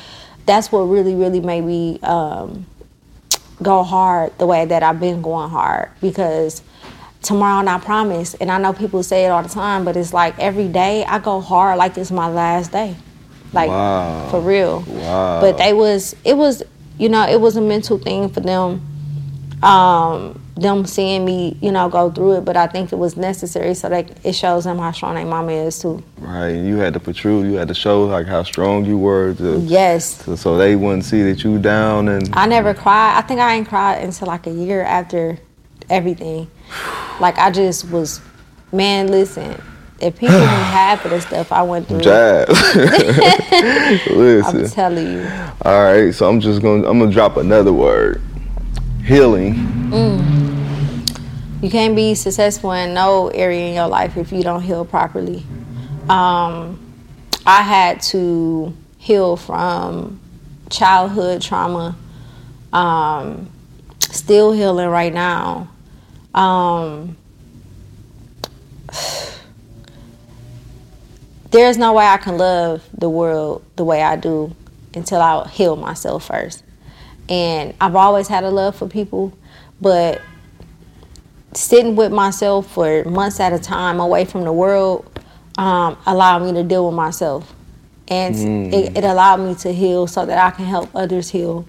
that's 0.46 0.72
what 0.72 0.80
really, 0.82 1.14
really 1.14 1.40
made 1.40 1.62
me 1.62 1.98
um, 2.02 2.66
go 3.62 3.82
hard 3.82 4.36
the 4.38 4.46
way 4.46 4.64
that 4.64 4.82
I've 4.82 5.00
been 5.00 5.22
going 5.22 5.50
hard 5.50 5.90
because 6.00 6.62
tomorrow 7.22 7.62
not 7.62 7.82
promise. 7.82 8.34
And 8.34 8.50
I 8.50 8.58
know 8.58 8.72
people 8.72 9.02
say 9.02 9.24
it 9.24 9.28
all 9.28 9.42
the 9.42 9.48
time, 9.48 9.84
but 9.84 9.96
it's 9.96 10.12
like 10.12 10.38
every 10.38 10.68
day 10.68 11.04
I 11.04 11.18
go 11.18 11.40
hard 11.40 11.78
like 11.78 11.96
it's 11.96 12.10
my 12.10 12.28
last 12.28 12.72
day. 12.72 12.96
Like 13.52 13.70
Wow. 13.70 14.28
for 14.30 14.40
real. 14.40 14.80
Wow. 14.86 15.40
But 15.40 15.58
they 15.58 15.72
was 15.72 16.14
it 16.24 16.36
was 16.36 16.62
you 16.98 17.08
know, 17.08 17.26
it 17.26 17.40
was 17.40 17.56
a 17.56 17.60
mental 17.60 17.98
thing 17.98 18.28
for 18.28 18.40
them 18.40 18.80
um, 19.64 20.40
them 20.56 20.84
seeing 20.86 21.24
me, 21.24 21.56
you 21.60 21.72
know, 21.72 21.88
go 21.88 22.10
through 22.10 22.32
it, 22.36 22.44
but 22.44 22.56
I 22.56 22.66
think 22.66 22.92
it 22.92 22.96
was 22.96 23.16
necessary 23.16 23.74
so 23.74 23.88
that 23.88 24.10
it 24.24 24.34
shows 24.34 24.64
them 24.64 24.78
how 24.78 24.92
strong 24.92 25.14
their 25.14 25.24
mama 25.24 25.52
is 25.52 25.78
too. 25.78 26.02
Right, 26.18 26.50
you 26.50 26.76
had 26.76 26.92
to 26.94 27.00
protrude. 27.00 27.46
You 27.46 27.54
had 27.54 27.68
to 27.68 27.74
show 27.74 28.04
like 28.04 28.26
how 28.26 28.42
strong 28.42 28.84
you 28.84 28.98
were, 28.98 29.34
to, 29.34 29.58
Yes. 29.60 30.18
to- 30.24 30.36
so 30.36 30.56
they 30.58 30.76
wouldn't 30.76 31.04
see 31.04 31.22
that 31.22 31.42
you 31.42 31.58
down 31.58 32.08
and. 32.08 32.28
I 32.34 32.46
never 32.46 32.74
cried. 32.74 33.16
I 33.16 33.22
think 33.22 33.40
I 33.40 33.54
ain't 33.54 33.66
cried 33.68 34.02
until 34.04 34.28
like 34.28 34.46
a 34.46 34.50
year 34.52 34.82
after 34.82 35.38
everything. 35.90 36.48
Like 37.20 37.38
I 37.38 37.52
just 37.52 37.88
was, 37.92 38.20
man. 38.72 39.06
Listen, 39.06 39.54
if 40.00 40.18
people 40.18 40.34
knew 40.36 40.44
half 40.46 41.04
of 41.04 41.12
the 41.12 41.20
stuff 41.20 41.52
I 41.52 41.62
went 41.62 41.86
through, 41.86 42.00
Jazz. 42.00 42.48
I'm 44.48 44.68
telling 44.68 45.12
you, 45.12 45.30
All 45.64 45.80
right, 45.84 46.12
so 46.12 46.28
I'm 46.28 46.40
just 46.40 46.60
gonna 46.60 46.88
I'm 46.88 46.98
gonna 46.98 47.12
drop 47.12 47.36
another 47.36 47.72
word. 47.72 48.20
Healing. 49.04 49.54
you 51.60 51.68
can't 51.68 51.94
be 51.94 52.14
successful 52.14 52.72
in 52.72 52.94
no 52.94 53.28
area 53.28 53.68
in 53.68 53.74
your 53.74 53.86
life 53.86 54.16
if 54.16 54.32
you 54.32 54.42
don't 54.42 54.62
heal 54.62 54.86
properly. 54.86 55.44
Um, 56.08 56.80
I 57.44 57.60
had 57.60 58.00
to 58.02 58.74
heal 58.96 59.36
from 59.36 60.18
childhood 60.70 61.42
trauma. 61.42 61.94
Um, 62.72 63.50
still 64.00 64.52
healing 64.52 64.88
right 64.88 65.12
now. 65.12 65.68
Um, 66.32 67.18
there's 71.50 71.76
no 71.76 71.92
way 71.92 72.06
I 72.06 72.16
can 72.16 72.38
love 72.38 72.82
the 72.96 73.10
world 73.10 73.62
the 73.76 73.84
way 73.84 74.02
I 74.02 74.16
do 74.16 74.56
until 74.94 75.20
I 75.20 75.46
heal 75.48 75.76
myself 75.76 76.26
first. 76.28 76.63
And 77.28 77.74
I've 77.80 77.96
always 77.96 78.28
had 78.28 78.44
a 78.44 78.50
love 78.50 78.76
for 78.76 78.88
people, 78.88 79.36
but 79.80 80.20
sitting 81.54 81.96
with 81.96 82.12
myself 82.12 82.70
for 82.70 83.04
months 83.04 83.40
at 83.40 83.52
a 83.52 83.58
time 83.58 84.00
away 84.00 84.24
from 84.24 84.44
the 84.44 84.52
world 84.52 85.08
um, 85.56 85.96
allowed 86.06 86.40
me 86.40 86.52
to 86.52 86.62
deal 86.62 86.86
with 86.86 86.94
myself. 86.94 87.54
And 88.08 88.74
it, 88.74 88.98
it 88.98 89.04
allowed 89.04 89.40
me 89.40 89.54
to 89.56 89.72
heal 89.72 90.06
so 90.06 90.26
that 90.26 90.36
I 90.36 90.54
can 90.54 90.66
help 90.66 90.90
others 90.94 91.30
heal. 91.30 91.66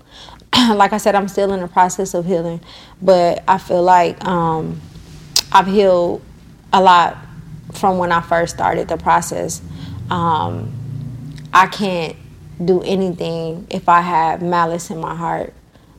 like 0.74 0.92
I 0.92 0.98
said, 0.98 1.16
I'm 1.16 1.28
still 1.30 1.54
in 1.54 1.62
the 1.62 1.68
process 1.68 2.14
of 2.14 2.26
healing, 2.26 2.60
but 3.02 3.44
I 3.48 3.58
feel 3.58 3.84
like 3.84 4.24
um, 4.26 4.82
I've 5.52 5.68
healed 5.68 6.22
a 6.74 6.82
lot 6.82 7.18
from 7.74 7.98
when 7.98 8.12
I 8.12 8.22
first 8.22 8.56
started 8.56 8.90
the 8.90 8.98
process. 8.98 9.62
Um, 10.10 10.74
I 11.54 11.68
can't 11.68 12.18
do 12.64 12.82
anything 12.84 13.68
if 13.70 13.90
I 13.90 14.02
have 14.02 14.42
malice 14.42 14.90
in 14.90 15.00
my 15.00 15.16
heart 15.16 15.54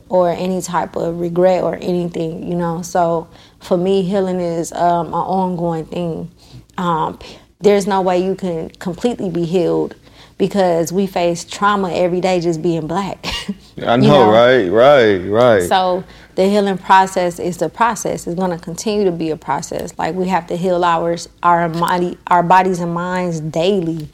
or 0.09 0.29
any 0.31 0.61
type 0.61 0.95
of 0.95 1.19
regret 1.19 1.63
or 1.63 1.75
anything, 1.75 2.47
you 2.47 2.55
know. 2.55 2.81
So 2.81 3.27
for 3.59 3.77
me, 3.77 4.03
healing 4.03 4.39
is 4.39 4.71
um, 4.71 5.07
an 5.07 5.13
ongoing 5.13 5.85
thing. 5.85 6.31
Um, 6.77 7.19
there's 7.59 7.87
no 7.87 8.01
way 8.01 8.23
you 8.23 8.35
can 8.35 8.69
completely 8.69 9.29
be 9.29 9.45
healed 9.45 9.95
because 10.37 10.93
we 10.93 11.07
face 11.07 11.43
trauma 11.43 11.91
every 11.91 12.21
day 12.21 12.39
just 12.39 12.61
being 12.61 12.87
black. 12.87 13.25
I 13.81 13.97
know, 13.97 14.03
You 14.03 14.07
know? 14.07 14.31
right, 14.31 14.67
right, 14.69 15.17
right. 15.17 15.63
So 15.67 16.03
the 16.35 16.47
healing 16.47 16.77
process 16.77 17.39
is 17.39 17.57
the 17.57 17.69
process. 17.69 18.27
It's 18.27 18.35
going 18.35 18.51
to 18.51 18.63
continue 18.63 19.05
to 19.05 19.11
be 19.11 19.31
a 19.31 19.37
process. 19.37 19.97
Like 19.97 20.13
we 20.13 20.27
have 20.27 20.47
to 20.47 20.57
heal 20.57 20.83
ours, 20.83 21.27
our 21.41 21.67
body, 21.67 22.17
our 22.27 22.43
bodies 22.43 22.79
and 22.79 22.93
minds 22.93 23.39
daily. 23.39 24.09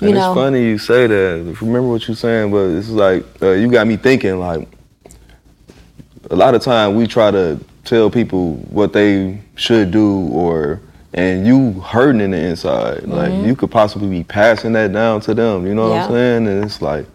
You 0.00 0.08
and 0.08 0.16
know, 0.16 0.32
it's 0.32 0.38
funny 0.38 0.64
you 0.64 0.78
say 0.78 1.06
that. 1.06 1.56
Remember 1.60 1.88
what 1.88 2.08
you're 2.08 2.16
saying, 2.16 2.50
but 2.50 2.70
it's 2.70 2.88
like 2.88 3.24
uh, 3.42 3.50
you 3.52 3.70
got 3.70 3.86
me 3.86 3.96
thinking. 3.96 4.38
Like 4.38 4.66
a 6.30 6.36
lot 6.36 6.54
of 6.54 6.62
time 6.62 6.94
we 6.96 7.06
try 7.06 7.30
to 7.30 7.60
tell 7.84 8.10
people 8.10 8.54
what 8.70 8.92
they 8.92 9.40
should 9.56 9.90
do, 9.90 10.28
or 10.28 10.80
and 11.12 11.46
you 11.46 11.72
hurting 11.80 12.20
in 12.20 12.30
the 12.30 12.38
inside. 12.38 13.04
Like 13.04 13.32
you 13.44 13.54
could 13.54 13.70
possibly 13.70 14.08
be 14.08 14.24
passing 14.24 14.72
that 14.72 14.92
down 14.92 15.20
to 15.22 15.34
them. 15.34 15.66
You 15.66 15.74
know 15.74 15.90
what 15.90 15.98
I'm 15.98 16.02
Mm-hmm. 16.04 16.12
Saying? 16.14 16.48
And 16.48 16.64
it's 16.64 16.80
like, 16.80 17.06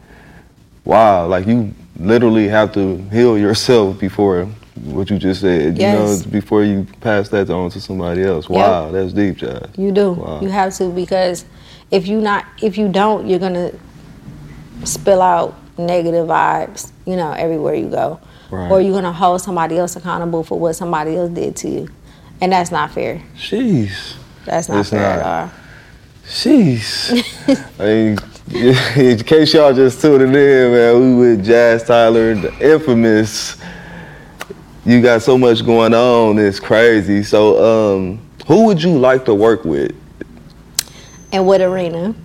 wow, 0.83 1.25
like 1.27 1.47
you 1.47 1.73
literally 1.99 2.47
have 2.47 2.73
to 2.73 2.97
heal 3.09 3.37
yourself 3.37 3.99
before 3.99 4.45
what 4.83 5.09
you 5.09 5.17
just 5.17 5.41
said. 5.41 5.77
Yes. 5.77 6.19
You 6.19 6.25
know, 6.25 6.31
before 6.31 6.63
you 6.63 6.85
pass 7.01 7.29
that 7.29 7.49
on 7.49 7.69
to 7.71 7.81
somebody 7.81 8.23
else. 8.23 8.49
Wow, 8.49 8.91
that's 8.91 9.13
deep, 9.13 9.37
Jazz. 9.37 9.69
You 9.77 9.91
do. 9.91 10.11
Wow. 10.11 10.41
You 10.41 10.49
have 10.49 10.73
to 10.75 10.89
because 10.89 11.45
if 11.91 12.07
you 12.07 12.21
not 12.21 12.45
if 12.61 12.77
you 12.77 12.89
don't, 12.89 13.27
you're 13.27 13.39
gonna 13.39 13.71
spill 14.83 15.21
out 15.21 15.55
negative 15.77 16.27
vibes, 16.27 16.91
you 17.05 17.15
know, 17.15 17.31
everywhere 17.31 17.75
you 17.75 17.89
go. 17.89 18.19
Right. 18.51 18.71
Or 18.71 18.79
you're 18.81 18.93
gonna 18.93 19.11
hold 19.11 19.41
somebody 19.41 19.77
else 19.77 19.95
accountable 19.95 20.43
for 20.43 20.59
what 20.59 20.73
somebody 20.73 21.15
else 21.15 21.31
did 21.31 21.55
to 21.57 21.69
you. 21.69 21.89
And 22.41 22.51
that's 22.51 22.71
not 22.71 22.91
fair. 22.91 23.21
Jeez. 23.37 24.15
That's 24.45 24.69
not 24.69 24.81
It's 24.81 24.89
fair 24.89 24.99
not. 24.99 25.19
at 25.19 25.25
all. 25.25 25.51
Jeez. 26.27 27.79
I 27.79 27.83
mean, 27.85 28.17
in 28.95 29.17
case 29.23 29.53
y'all 29.53 29.73
just 29.73 30.01
tuning 30.01 30.27
in, 30.27 30.33
man, 30.71 30.99
we 30.99 31.15
with 31.15 31.45
Jazz 31.45 31.83
Tyler, 31.83 32.35
the 32.35 32.73
infamous. 32.73 33.57
You 34.85 35.01
got 35.01 35.23
so 35.23 35.37
much 35.37 35.65
going 35.65 35.95
on, 35.95 36.37
it's 36.37 36.59
crazy. 36.59 37.23
So, 37.23 37.95
um, 37.97 38.19
who 38.47 38.65
would 38.65 38.81
you 38.83 38.99
like 38.99 39.25
to 39.25 39.33
work 39.33 39.65
with? 39.65 39.95
And 41.31 41.45
what 41.45 41.61
arena? 41.61 42.15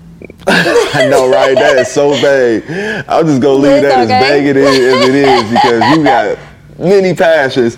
I 0.46 1.06
know, 1.10 1.30
right? 1.30 1.54
That 1.54 1.78
is 1.78 1.88
so 1.90 2.12
vague. 2.14 2.64
I'm 3.08 3.26
just 3.26 3.40
gonna 3.40 3.54
leave 3.54 3.72
It's 3.72 3.88
that 3.88 4.04
okay. 4.04 4.14
as 4.14 4.28
vague 4.28 4.46
it 4.46 4.56
is, 4.56 4.78
as 4.78 5.08
it 5.08 5.14
is 5.14 5.50
because 5.50 5.96
you 5.96 6.04
got 6.04 6.38
many 6.78 7.14
passions. 7.14 7.76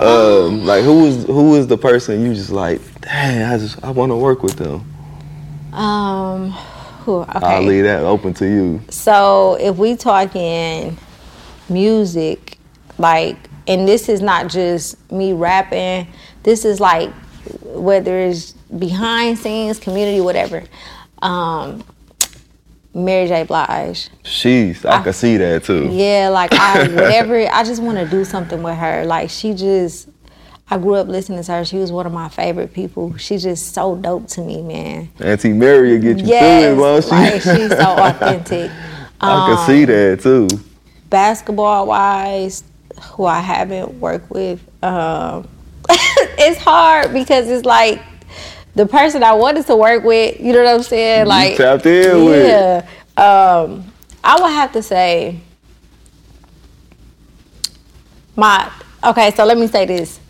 Um, 0.00 0.64
like 0.64 0.84
who 0.84 1.06
is 1.06 1.24
who 1.24 1.56
is 1.56 1.66
the 1.66 1.78
person 1.78 2.24
you 2.24 2.34
just 2.34 2.50
like? 2.50 2.80
Dang, 3.00 3.42
I 3.42 3.58
just 3.58 3.82
I 3.84 3.90
want 3.90 4.10
to 4.10 4.16
work 4.16 4.42
with 4.42 4.56
them. 4.56 4.84
Um, 5.72 6.50
who, 7.04 7.20
okay. 7.20 7.30
I'll 7.34 7.62
leave 7.62 7.84
that 7.84 8.02
open 8.02 8.34
to 8.34 8.46
you. 8.46 8.80
So 8.90 9.56
if 9.60 9.76
we 9.76 9.96
talking 9.96 10.96
music, 11.68 12.58
like, 12.98 13.36
and 13.66 13.86
this 13.86 14.08
is 14.08 14.20
not 14.20 14.48
just 14.48 15.10
me 15.10 15.32
rapping. 15.32 16.06
This 16.42 16.64
is 16.64 16.80
like 16.80 17.10
whether 17.62 18.18
it's 18.18 18.54
behind 18.76 19.38
scenes, 19.38 19.78
community, 19.78 20.20
whatever. 20.20 20.64
Um, 21.22 21.84
Mary 22.94 23.28
J. 23.28 23.44
Blige. 23.44 24.08
She's 24.24 24.84
I, 24.84 25.02
can 25.02 25.12
see 25.12 25.36
that 25.36 25.64
too. 25.64 25.88
Yeah, 25.92 26.30
like 26.32 26.52
I 26.52 26.82
whatever. 26.88 27.36
I 27.52 27.62
just 27.64 27.82
want 27.82 27.98
to 27.98 28.06
do 28.06 28.24
something 28.24 28.62
with 28.62 28.76
her. 28.76 29.04
Like 29.04 29.30
she 29.30 29.54
just. 29.54 30.08
I 30.70 30.76
grew 30.76 30.96
up 30.96 31.08
listening 31.08 31.42
to 31.42 31.52
her. 31.52 31.64
She 31.64 31.76
was 31.78 31.90
one 31.90 32.04
of 32.04 32.12
my 32.12 32.28
favorite 32.28 32.74
people. 32.74 33.16
She's 33.16 33.42
just 33.42 33.72
so 33.72 33.96
dope 33.96 34.26
to 34.28 34.42
me, 34.42 34.60
man. 34.60 35.08
Auntie 35.18 35.54
Mary 35.54 35.92
will 35.94 36.02
get 36.02 36.18
you 36.18 36.26
Yes, 36.26 36.64
through 36.64 36.72
it, 36.74 36.76
won't 36.78 37.04
she? 37.04 37.10
like 37.10 37.32
she's 37.40 37.70
so 37.78 37.96
authentic. 37.98 38.70
I 39.18 39.46
can 39.56 39.66
see 39.66 39.84
that 39.86 40.20
too. 40.20 40.48
basketball 41.08 41.86
wise, 41.86 42.64
who 43.12 43.24
I 43.24 43.40
haven't 43.40 43.92
worked 43.98 44.28
with, 44.30 44.60
um, 44.84 45.48
it's 45.88 46.60
hard 46.60 47.14
because 47.14 47.48
it's 47.48 47.64
like 47.64 48.02
the 48.78 48.86
person 48.86 49.24
I 49.24 49.32
wanted 49.32 49.66
to 49.66 49.74
work 49.74 50.04
with. 50.04 50.38
You 50.38 50.52
know 50.52 50.62
what 50.62 50.74
I'm 50.76 50.82
saying? 50.84 51.26
Like 51.26 51.56
tapped 51.56 51.84
in 51.84 52.24
with 52.24 52.46
yeah. 52.46 52.86
Um, 53.16 53.92
I 54.22 54.40
would 54.40 54.52
have 54.52 54.72
to 54.74 54.82
say 54.84 55.40
my 58.36 58.70
okay. 59.02 59.32
So 59.32 59.44
let 59.44 59.58
me 59.58 59.66
say 59.66 59.84
this. 59.84 60.20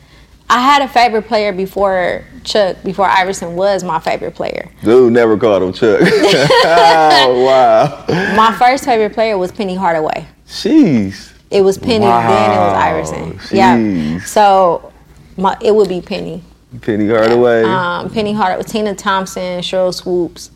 I 0.49 0.61
had 0.63 0.81
a 0.81 0.89
favorite 0.89 1.27
player 1.29 1.53
before 1.53 2.25
Chuck, 2.43 2.83
before 2.83 3.05
Iverson 3.05 3.55
was 3.55 3.85
my 3.85 4.01
favorite 4.01 4.35
player. 4.35 4.71
Dude 4.83 5.13
never 5.13 5.37
called 5.37 5.63
him 5.63 5.75
Chuck. 5.75 6.01
oh, 6.03 7.45
wow. 8.09 8.35
My 8.35 8.57
first 8.59 8.87
favorite 8.87 9.13
player 9.13 9.37
was 9.37 9.53
Penny 9.53 9.75
Hardaway. 9.75 10.27
Jeez. 10.47 11.35
It 11.51 11.61
was 11.61 11.77
Penny, 11.77 12.07
then 12.07 12.51
it 12.51 12.57
was 12.57 12.73
Wow, 12.73 12.81
Iverson. 12.81 13.41
Yeah. 13.55 14.21
So 14.21 14.91
my 15.37 15.59
it 15.61 15.75
would 15.75 15.91
be 15.91 16.01
Penny. 16.01 16.43
Penny 16.83 17.09
Hardaway. 17.09 17.63
Um, 17.65 18.11
Penny 18.11 18.33
Hardaway, 18.33 18.65
Tina 18.65 18.95
Thompson, 18.95 19.61
Sheryl 19.61 19.95
Swoopes, 19.95 20.51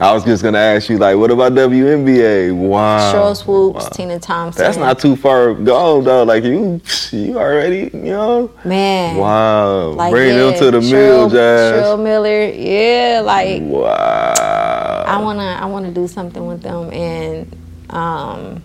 I 0.00 0.12
was 0.12 0.24
just 0.24 0.44
gonna 0.44 0.58
ask 0.58 0.88
you, 0.88 0.96
like, 0.96 1.16
what 1.16 1.32
about 1.32 1.54
WNBA? 1.54 2.54
Wow. 2.54 3.12
Sheryl 3.12 3.36
Swoopes, 3.36 3.82
Wow. 3.82 3.90
Tina 3.90 4.18
Thompson. 4.20 4.62
That's 4.62 4.76
not 4.76 5.00
too 5.00 5.16
far 5.16 5.54
gone 5.54 6.04
though. 6.04 6.22
Like 6.22 6.44
you, 6.44 6.80
you 7.10 7.36
already, 7.36 7.90
you 7.92 8.12
know. 8.12 8.50
man. 8.64 9.16
Wow. 9.16 9.88
Like, 9.88 10.12
Bring 10.12 10.28
yeah, 10.28 10.36
them 10.38 10.58
to 10.60 10.70
the 10.70 10.80
mill, 10.80 11.28
Jazz. 11.28 11.82
Cheryl 11.82 12.00
Miller, 12.00 12.44
yeah, 12.44 13.22
like 13.24 13.62
Wow. 13.62 15.04
I 15.04 15.20
wanna 15.20 15.58
I 15.60 15.64
wanna 15.66 15.90
do 15.90 16.06
something 16.06 16.46
with 16.46 16.62
them 16.62 16.92
and 16.92 17.56
um 17.90 18.62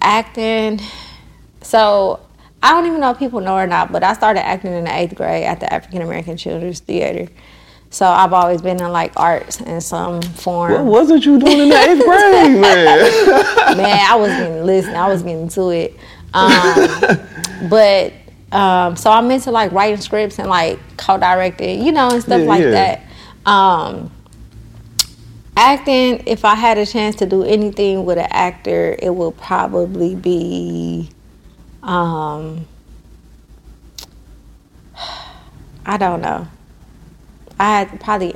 acting. 0.00 0.80
So 1.60 2.20
I 2.62 2.70
don't 2.70 2.86
even 2.86 3.00
know 3.00 3.10
if 3.10 3.18
people 3.18 3.40
know 3.40 3.56
or 3.56 3.66
not, 3.66 3.90
but 3.90 4.04
I 4.04 4.12
started 4.12 4.44
acting 4.46 4.72
in 4.72 4.84
the 4.84 4.94
eighth 4.94 5.14
grade 5.16 5.44
at 5.44 5.60
the 5.60 5.72
African 5.72 6.02
American 6.02 6.36
Children's 6.36 6.80
Theater. 6.80 7.30
So 7.90 8.06
I've 8.06 8.32
always 8.32 8.62
been 8.62 8.80
in 8.80 8.90
like 8.92 9.12
arts 9.16 9.60
in 9.60 9.80
some 9.80 10.22
form. 10.22 10.72
what 10.72 10.84
wasn't 10.84 11.26
you 11.26 11.38
doing 11.38 11.58
in 11.58 11.68
the 11.68 11.76
eighth 11.76 12.04
grade, 12.04 12.60
man? 12.60 13.76
man, 13.76 14.06
I 14.10 14.14
was 14.16 14.28
getting 14.30 14.64
listen, 14.64 14.94
I 14.94 15.08
was 15.08 15.22
getting 15.22 15.48
to 15.48 15.70
it. 15.70 15.96
Um, 16.32 17.68
but 17.68 18.12
um, 18.52 18.96
so 18.96 19.10
I'm 19.10 19.30
into 19.30 19.50
like 19.50 19.72
writing 19.72 20.00
scripts 20.00 20.38
and 20.38 20.48
like 20.48 20.78
co-directing, 20.96 21.84
you 21.84 21.92
know, 21.92 22.10
and 22.10 22.22
stuff 22.22 22.40
Yeah, 22.40 22.48
like 22.48 22.62
yeah. 22.62 22.70
that. 22.70 23.50
Um, 23.50 24.10
acting, 25.56 26.22
if 26.26 26.44
I 26.44 26.54
had 26.54 26.78
a 26.78 26.86
chance 26.86 27.16
to 27.16 27.26
do 27.26 27.42
anything 27.42 28.04
with 28.04 28.18
an 28.18 28.28
actor, 28.30 28.96
it 28.98 29.14
would 29.14 29.36
probably 29.36 30.14
be. 30.14 31.10
Um, 31.82 32.66
I 35.84 35.96
don't 35.96 36.20
know. 36.20 36.46
I 37.58 37.78
had 37.78 38.00
probably 38.00 38.34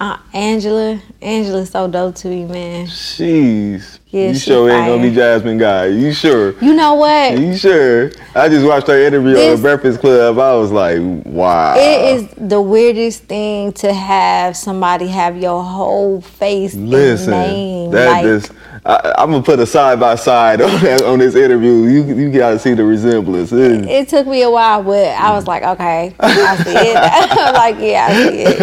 uh, 0.00 0.18
Angela. 0.32 1.00
Angela's 1.20 1.70
so 1.70 1.86
dope 1.86 2.14
to 2.16 2.28
me, 2.28 2.44
man. 2.44 2.86
Jeez. 2.86 3.98
Yeah, 4.08 4.28
you 4.28 4.34
sure 4.34 4.68
ain't 4.68 4.86
gonna 4.86 5.02
be. 5.02 5.14
Jasmine 5.14 5.58
Guy. 5.58 5.86
You 5.86 6.12
sure? 6.12 6.58
You 6.60 6.74
know 6.74 6.94
what? 6.94 7.38
You 7.38 7.56
sure? 7.56 8.10
I 8.34 8.48
just 8.48 8.66
watched 8.66 8.88
her 8.88 8.98
interview 8.98 9.36
on 9.38 9.56
the 9.56 9.62
Breakfast 9.62 10.00
Club. 10.00 10.38
I 10.38 10.54
was 10.54 10.70
like, 10.70 10.98
wow. 11.24 11.74
It 11.76 12.16
is 12.16 12.28
the 12.36 12.60
weirdest 12.60 13.24
thing 13.24 13.72
to 13.74 13.92
have 13.92 14.56
somebody 14.56 15.06
have 15.06 15.36
your 15.36 15.62
whole 15.62 16.20
face 16.20 16.74
Listen, 16.74 17.32
and 17.32 17.52
name. 17.52 17.90
that 17.92 18.08
like, 18.08 18.24
is. 18.24 18.50
I, 18.84 19.14
I'm 19.16 19.30
gonna 19.30 19.44
put 19.44 19.60
a 19.60 19.66
side 19.66 20.00
by 20.00 20.16
side 20.16 20.60
on 20.60 20.80
that, 20.82 21.02
on 21.02 21.20
this 21.20 21.36
interview. 21.36 21.84
You 21.84 22.02
you 22.16 22.32
gotta 22.32 22.58
see 22.58 22.74
the 22.74 22.84
resemblance. 22.84 23.52
It- 23.52 23.84
it 23.86 24.08
took 24.08 24.26
me 24.26 24.42
a 24.42 24.50
while, 24.50 24.82
but 24.82 25.06
I 25.06 25.30
was 25.32 25.46
like, 25.46 25.62
okay, 25.62 26.14
I 26.18 26.56
see 26.56 26.70
it. 26.70 27.52
Like, 27.52 27.76
yeah, 27.78 28.06
I 28.10 28.14
see 28.28 28.38
it. 28.42 28.56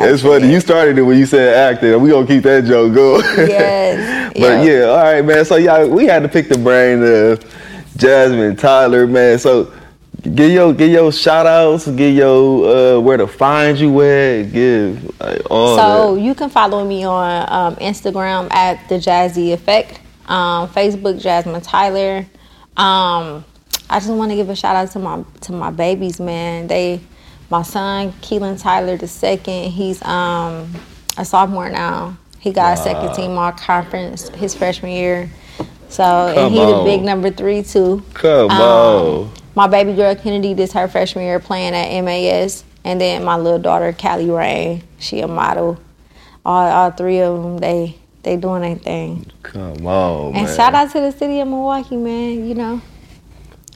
it's 0.00 0.22
funny. 0.22 0.52
You 0.52 0.60
started 0.60 0.98
it 0.98 1.02
when 1.02 1.16
you 1.18 1.24
said 1.24 1.54
acting. 1.74 1.98
We 2.02 2.10
gonna 2.10 2.26
keep 2.26 2.42
that 2.42 2.64
joke 2.64 2.92
going. 2.94 3.22
Yes. 3.48 4.32
but 4.38 4.66
yeah, 4.66 4.84
all 4.90 4.96
right, 4.98 5.24
man. 5.24 5.44
So 5.46 5.56
y'all, 5.56 5.88
we 5.88 6.04
had 6.06 6.22
to 6.22 6.28
pick 6.28 6.48
the 6.50 6.58
brain 6.58 7.02
of 7.02 7.42
Jasmine 7.96 8.56
Tyler, 8.56 9.06
man. 9.06 9.38
So 9.38 9.72
give 10.22 10.50
your 10.50 10.72
give 10.72 10.90
your 10.90 11.12
shout 11.12 11.46
outs, 11.46 11.86
give 11.88 12.14
your 12.14 12.96
uh, 12.96 13.00
where 13.00 13.16
to 13.16 13.26
find 13.26 13.78
you 13.78 14.00
at, 14.02 14.52
give 14.52 15.04
like, 15.20 15.42
all 15.50 15.76
So 15.76 16.14
that. 16.14 16.20
you 16.20 16.34
can 16.34 16.50
follow 16.50 16.84
me 16.84 17.04
on 17.04 17.46
um, 17.52 17.76
Instagram 17.76 18.52
at 18.52 18.88
the 18.88 18.98
Jazzie 18.98 19.52
Effect, 19.52 20.00
um, 20.26 20.68
Facebook 20.68 21.20
Jasmine 21.20 21.60
Tyler. 21.60 22.26
Um, 22.76 23.44
I 23.90 23.98
just 23.98 24.08
want 24.08 24.30
to 24.30 24.36
give 24.36 24.48
a 24.48 24.56
shout 24.56 24.76
out 24.76 24.90
to 24.92 24.98
my 24.98 25.24
to 25.42 25.52
my 25.52 25.70
babies, 25.70 26.18
man. 26.20 26.66
They, 26.66 27.00
my 27.50 27.62
son 27.62 28.12
Keelan 28.22 28.60
Tyler 28.60 28.96
the 28.96 29.08
second. 29.08 29.70
He's 29.70 30.02
um, 30.04 30.72
a 31.18 31.24
sophomore 31.24 31.68
now. 31.68 32.16
He 32.40 32.52
got 32.52 32.78
a 32.78 32.82
second 32.82 33.14
team 33.14 33.32
all 33.38 33.52
conference 33.52 34.28
his 34.30 34.54
freshman 34.54 34.92
year. 34.92 35.30
So 35.88 36.02
Come 36.34 36.46
and 36.46 36.54
he 36.54 36.60
on. 36.60 36.78
the 36.78 36.84
big 36.84 37.02
number 37.02 37.30
three 37.30 37.62
too. 37.62 38.02
Come 38.14 38.50
Um, 38.50 38.60
on. 38.60 39.30
My 39.54 39.66
baby 39.66 39.92
girl 39.94 40.14
Kennedy 40.14 40.54
this 40.54 40.72
her 40.72 40.88
freshman 40.88 41.24
year 41.24 41.38
playing 41.38 41.74
at 41.74 42.02
MAS, 42.02 42.64
and 42.84 43.00
then 43.00 43.24
my 43.24 43.36
little 43.36 43.58
daughter 43.58 43.92
Callie 43.92 44.30
Rain, 44.30 44.82
she 44.98 45.20
a 45.20 45.28
model. 45.28 45.78
All, 46.44 46.66
all 46.66 46.90
three 46.90 47.20
of 47.20 47.42
them, 47.42 47.58
they 47.58 47.96
they 48.22 48.36
doing 48.36 48.62
their 48.62 48.76
thing. 48.76 49.26
Come 49.42 49.86
on, 49.86 50.34
And 50.34 50.46
man. 50.46 50.56
shout 50.56 50.74
out 50.74 50.90
to 50.92 51.00
the 51.00 51.12
city 51.12 51.40
of 51.40 51.48
Milwaukee, 51.48 51.96
man. 51.96 52.46
You 52.48 52.54
know, 52.54 52.80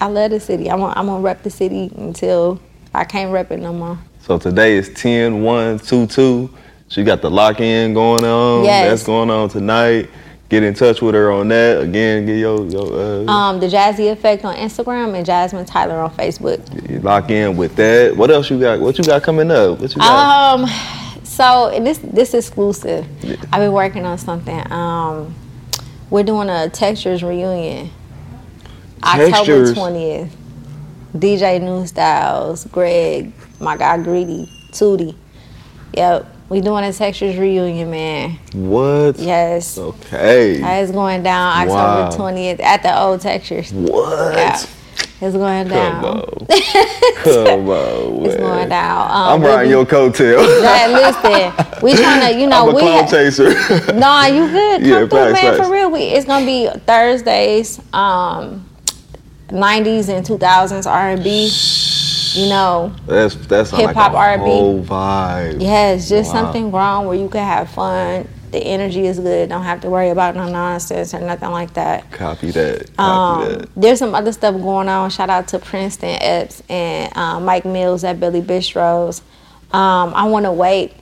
I 0.00 0.06
love 0.06 0.30
the 0.30 0.40
city. 0.40 0.70
I'm 0.70 0.80
gonna, 0.80 0.94
I'm 0.96 1.06
gonna 1.06 1.20
rep 1.22 1.42
the 1.42 1.50
city 1.50 1.92
until 1.96 2.60
I 2.94 3.04
can't 3.04 3.32
rep 3.32 3.50
it 3.50 3.58
no 3.58 3.72
more. 3.72 3.98
So 4.20 4.38
today 4.38 4.76
is 4.76 4.88
10 4.94 5.42
1 5.42 5.78
2 5.80 6.06
2. 6.06 6.50
She 6.88 7.04
got 7.04 7.20
the 7.20 7.30
lock 7.30 7.60
in 7.60 7.94
going 7.94 8.24
on. 8.24 8.64
Yes. 8.64 8.88
That's 8.88 9.02
going 9.04 9.30
on 9.30 9.48
tonight. 9.48 10.08
Get 10.48 10.62
in 10.62 10.74
touch 10.74 11.02
with 11.02 11.14
her 11.16 11.32
on 11.32 11.48
that. 11.48 11.80
Again, 11.82 12.24
get 12.24 12.38
your, 12.38 12.64
your 12.66 12.92
uh, 13.28 13.32
Um, 13.32 13.58
the 13.58 13.68
Jazzie 13.68 14.08
Effect 14.08 14.44
on 14.44 14.54
Instagram 14.54 15.14
and 15.16 15.26
Jasmine 15.26 15.64
Tyler 15.64 15.96
on 15.98 16.10
Facebook. 16.12 17.02
lock 17.02 17.30
in 17.30 17.56
with 17.56 17.74
that. 17.76 18.16
What 18.16 18.30
else 18.30 18.48
you 18.50 18.60
got? 18.60 18.78
What 18.78 18.96
you 18.96 19.04
got 19.04 19.22
coming 19.24 19.50
up? 19.50 19.80
What 19.80 19.90
you 19.90 20.00
got? 20.00 20.60
Um, 20.60 20.70
so 21.24 21.70
this 21.82 21.98
this 21.98 22.32
exclusive. 22.34 23.06
I've 23.52 23.60
been 23.60 23.72
working 23.72 24.04
on 24.06 24.18
something. 24.18 24.70
Um, 24.72 25.34
we're 26.10 26.22
doing 26.22 26.48
a 26.48 26.68
textures 26.68 27.24
reunion. 27.24 27.90
October 29.02 29.74
twentieth. 29.74 30.36
DJ 31.14 31.60
New 31.62 31.86
Styles, 31.86 32.66
Greg, 32.66 33.32
my 33.58 33.76
guy 33.76 33.96
Greedy, 34.02 34.48
Tootie. 34.70 35.16
Yep, 35.94 36.26
we 36.48 36.60
doing 36.60 36.84
a 36.84 36.92
textures 36.92 37.36
reunion, 37.36 37.90
man. 37.90 38.38
what? 38.52 39.18
Yes, 39.18 39.76
Okay. 39.78 40.60
it's 40.80 40.92
going 40.92 41.22
down 41.22 41.68
October 41.68 42.16
twentieth 42.16 42.60
at 42.60 42.82
the 42.82 42.98
old 42.98 43.20
textures. 43.20 43.72
what? 43.72 44.34
Yeah. 44.34 44.60
It's 45.18 45.34
going 45.34 45.68
down. 45.68 46.02
Come 46.02 46.14
on. 46.20 46.46
Come 47.24 47.68
on, 47.70 48.26
It's 48.26 48.36
going 48.36 48.68
down. 48.68 49.10
Um, 49.10 49.42
I'm 49.42 49.42
riding 49.42 49.70
your 49.70 49.86
coattail. 49.86 50.36
Listen, 50.92 51.82
we 51.82 51.94
trying 51.94 52.34
to, 52.34 52.38
you 52.38 52.46
know, 52.50 52.64
I'm 52.64 52.68
a 52.68 52.74
we. 52.74 52.80
cloud 52.82 53.04
ha- 53.04 53.10
chaser. 53.10 53.94
Nah, 53.94 54.26
you 54.26 54.46
good. 54.48 54.80
Come 54.82 54.90
Yeah, 54.90 54.98
through, 55.00 55.08
facts, 55.08 55.42
man, 55.42 55.54
facts. 55.56 55.66
for 55.66 55.72
real. 55.72 55.90
We, 55.90 56.00
it's 56.02 56.26
gonna 56.26 56.44
be 56.44 56.68
Thursdays, 56.86 57.80
um, 57.94 58.68
90s 59.48 60.08
and 60.10 60.26
2000s 60.26 60.86
R&B. 60.90 61.50
You 62.36 62.48
know, 62.50 62.94
That's 63.06 63.34
that's 63.46 63.72
like 63.72 63.86
Hip-hop, 63.88 64.12
a 64.12 64.16
R&B. 64.16 64.86
vibe. 64.86 65.62
yeah, 65.62 65.92
it's 65.92 66.08
just 66.08 66.34
Wow. 66.34 66.42
something 66.44 66.70
wrong 66.70 67.06
where 67.06 67.16
you 67.16 67.28
can 67.28 67.42
have 67.44 67.70
fun. 67.70 68.28
The 68.52 68.58
energy 68.58 69.06
is 69.06 69.18
good. 69.18 69.48
Don't 69.48 69.64
have 69.64 69.80
to 69.80 69.90
worry 69.90 70.10
about 70.10 70.36
no 70.36 70.46
nonsense 70.48 71.12
or 71.14 71.20
nothing 71.20 71.50
like 71.50 71.74
that. 71.74 72.10
Copy 72.12 72.50
that. 72.52 72.94
Copy 72.96 73.44
Um, 73.46 73.58
that. 73.58 73.68
there's 73.76 73.98
some 73.98 74.14
other 74.14 74.32
stuff 74.32 74.54
going 74.54 74.88
on. 74.88 75.10
Shout 75.10 75.30
out 75.30 75.48
to 75.48 75.58
Princeton 75.58 76.18
Epps 76.20 76.62
and 76.68 77.14
um, 77.16 77.44
Mike 77.44 77.64
Mills 77.64 78.04
at 78.04 78.20
Billy 78.20 78.40
Bistro's. 78.42 79.22
Um, 79.72 80.12
I 80.14 80.24
want 80.24 80.44
to 80.44 80.52
wait 80.52 80.92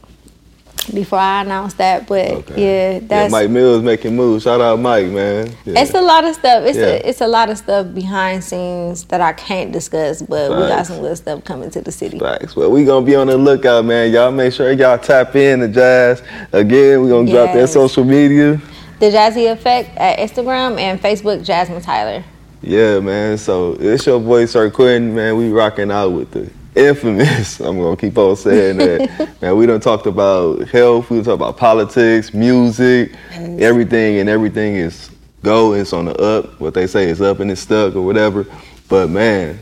before 0.93 1.19
I 1.19 1.43
announce 1.43 1.75
that, 1.75 2.07
but 2.07 2.49
yeah, 2.51 2.57
Yeah, 2.57 2.99
that's 3.03 3.33
Mike 3.33 3.51
Mills 3.51 3.83
making 3.83 4.17
moves. 4.17 4.45
Shout 4.45 4.61
out 4.61 4.79
Mike, 4.81 5.07
man. 5.07 5.49
Yeah. 5.65 5.81
it's 5.83 5.95
a 5.95 6.01
lot 6.01 6.25
of 6.25 6.35
stuff. 6.35 6.65
It's 6.65 6.79
Yeah. 6.79 6.85
a 6.85 7.09
it's 7.09 7.21
a 7.21 7.27
lot 7.27 7.51
of 7.51 7.59
stuff 7.59 7.95
behind 7.95 8.43
scenes 8.45 9.05
that 9.05 9.21
I 9.21 9.33
can't 9.33 9.73
discuss, 9.73 10.23
but 10.23 10.51
we 10.51 10.57
got 10.57 10.87
some 10.87 11.01
good 11.01 11.17
stuff 11.17 11.45
coming 11.45 11.71
to 11.71 11.81
the 11.81 11.93
city. 11.93 12.19
Facts. 12.19 12.57
Well, 12.57 12.71
we 12.71 12.85
gonna 12.85 13.07
be 13.07 13.15
on 13.15 13.27
the 13.29 13.37
lookout, 13.37 13.85
man. 13.85 14.13
Y'all 14.13 14.31
make 14.33 14.53
sure 14.53 14.71
y'all 14.73 14.99
tap 14.99 15.35
in 15.37 15.61
the 15.61 15.69
Jazz. 15.69 16.23
Again, 16.53 17.03
we 17.03 17.09
gonna 17.09 17.31
drop 17.31 17.53
that 17.55 17.69
social 17.69 18.05
media. 18.05 18.61
The 19.01 19.11
Jazzie 19.11 19.47
Effect 19.47 19.97
at 19.97 20.19
Instagram 20.19 20.79
and 20.79 21.01
Facebook, 21.03 21.45
Jasmine 21.45 21.83
Tyler. 21.83 22.25
Yeah, 22.63 23.01
man. 23.01 23.37
So 23.37 23.77
it's 23.79 24.07
your 24.07 24.21
boy 24.21 24.47
Sir 24.47 24.71
Quinton, 24.71 25.15
man. 25.15 25.37
We 25.37 25.51
rocking 25.51 25.91
out 25.91 26.11
with 26.13 26.31
the 26.31 26.49
infamous. 26.75 27.61
I'm 27.61 27.79
gonna 27.79 27.97
keep 27.97 28.17
on 28.19 28.37
saying 28.37 28.79
that. 28.79 29.37
man, 29.43 29.57
we 29.57 29.67
done 29.67 29.81
talked 29.81 30.07
about 30.07 30.69
health, 30.69 31.11
we 31.11 31.17
done 31.19 31.25
talked 31.25 31.37
about 31.37 31.57
politics, 31.57 32.35
music, 32.35 33.13
everything, 33.33 34.19
and 34.19 34.29
everything 34.29 34.77
is 34.77 35.11
go, 35.43 35.75
it's 35.75 35.93
on 35.93 36.07
the 36.07 36.15
up. 36.17 36.61
What 36.61 36.75
they 36.75 36.87
say 36.87 37.09
is 37.09 37.21
up 37.21 37.41
and 37.41 37.51
it's 37.51 37.61
stuck 37.61 37.95
or 37.95 38.03
whatever. 38.03 38.47
But 38.89 39.11
man, 39.11 39.59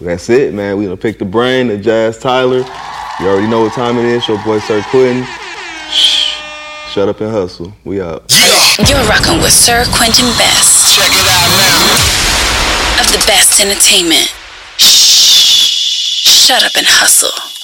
that's 0.00 0.28
it, 0.28 0.54
man. 0.54 0.76
We 0.76 0.84
gonna 0.84 0.96
pick 0.96 1.18
the 1.18 1.24
brain 1.24 1.70
of 1.70 1.80
Jazz 1.82 2.18
Tyler. 2.18 2.64
You 3.20 3.28
already 3.28 3.46
know 3.46 3.62
what 3.62 3.72
time 3.72 3.96
it 3.98 4.04
is. 4.04 4.26
Your 4.28 4.42
boy 4.44 4.58
Sir 4.60 4.82
Quinton. 4.90 5.24
Shh. 5.90 6.38
Shut 6.92 7.08
up 7.08 7.20
and 7.20 7.30
hustle. 7.30 7.72
We 7.84 8.00
out. 8.00 8.24
You're 8.88 9.04
rocking 9.08 9.40
with 9.40 9.52
Sir 9.52 9.84
Quinton 9.88 10.28
Best 10.36 10.94
Check 10.96 11.08
it 11.12 11.28
out 11.28 11.50
now. 11.56 13.00
of 13.00 13.12
the 13.12 13.24
best 13.26 13.60
entertainment. 13.60 14.32
Shut 16.46 16.62
up 16.62 16.76
and 16.76 16.86
hustle. 16.86 17.55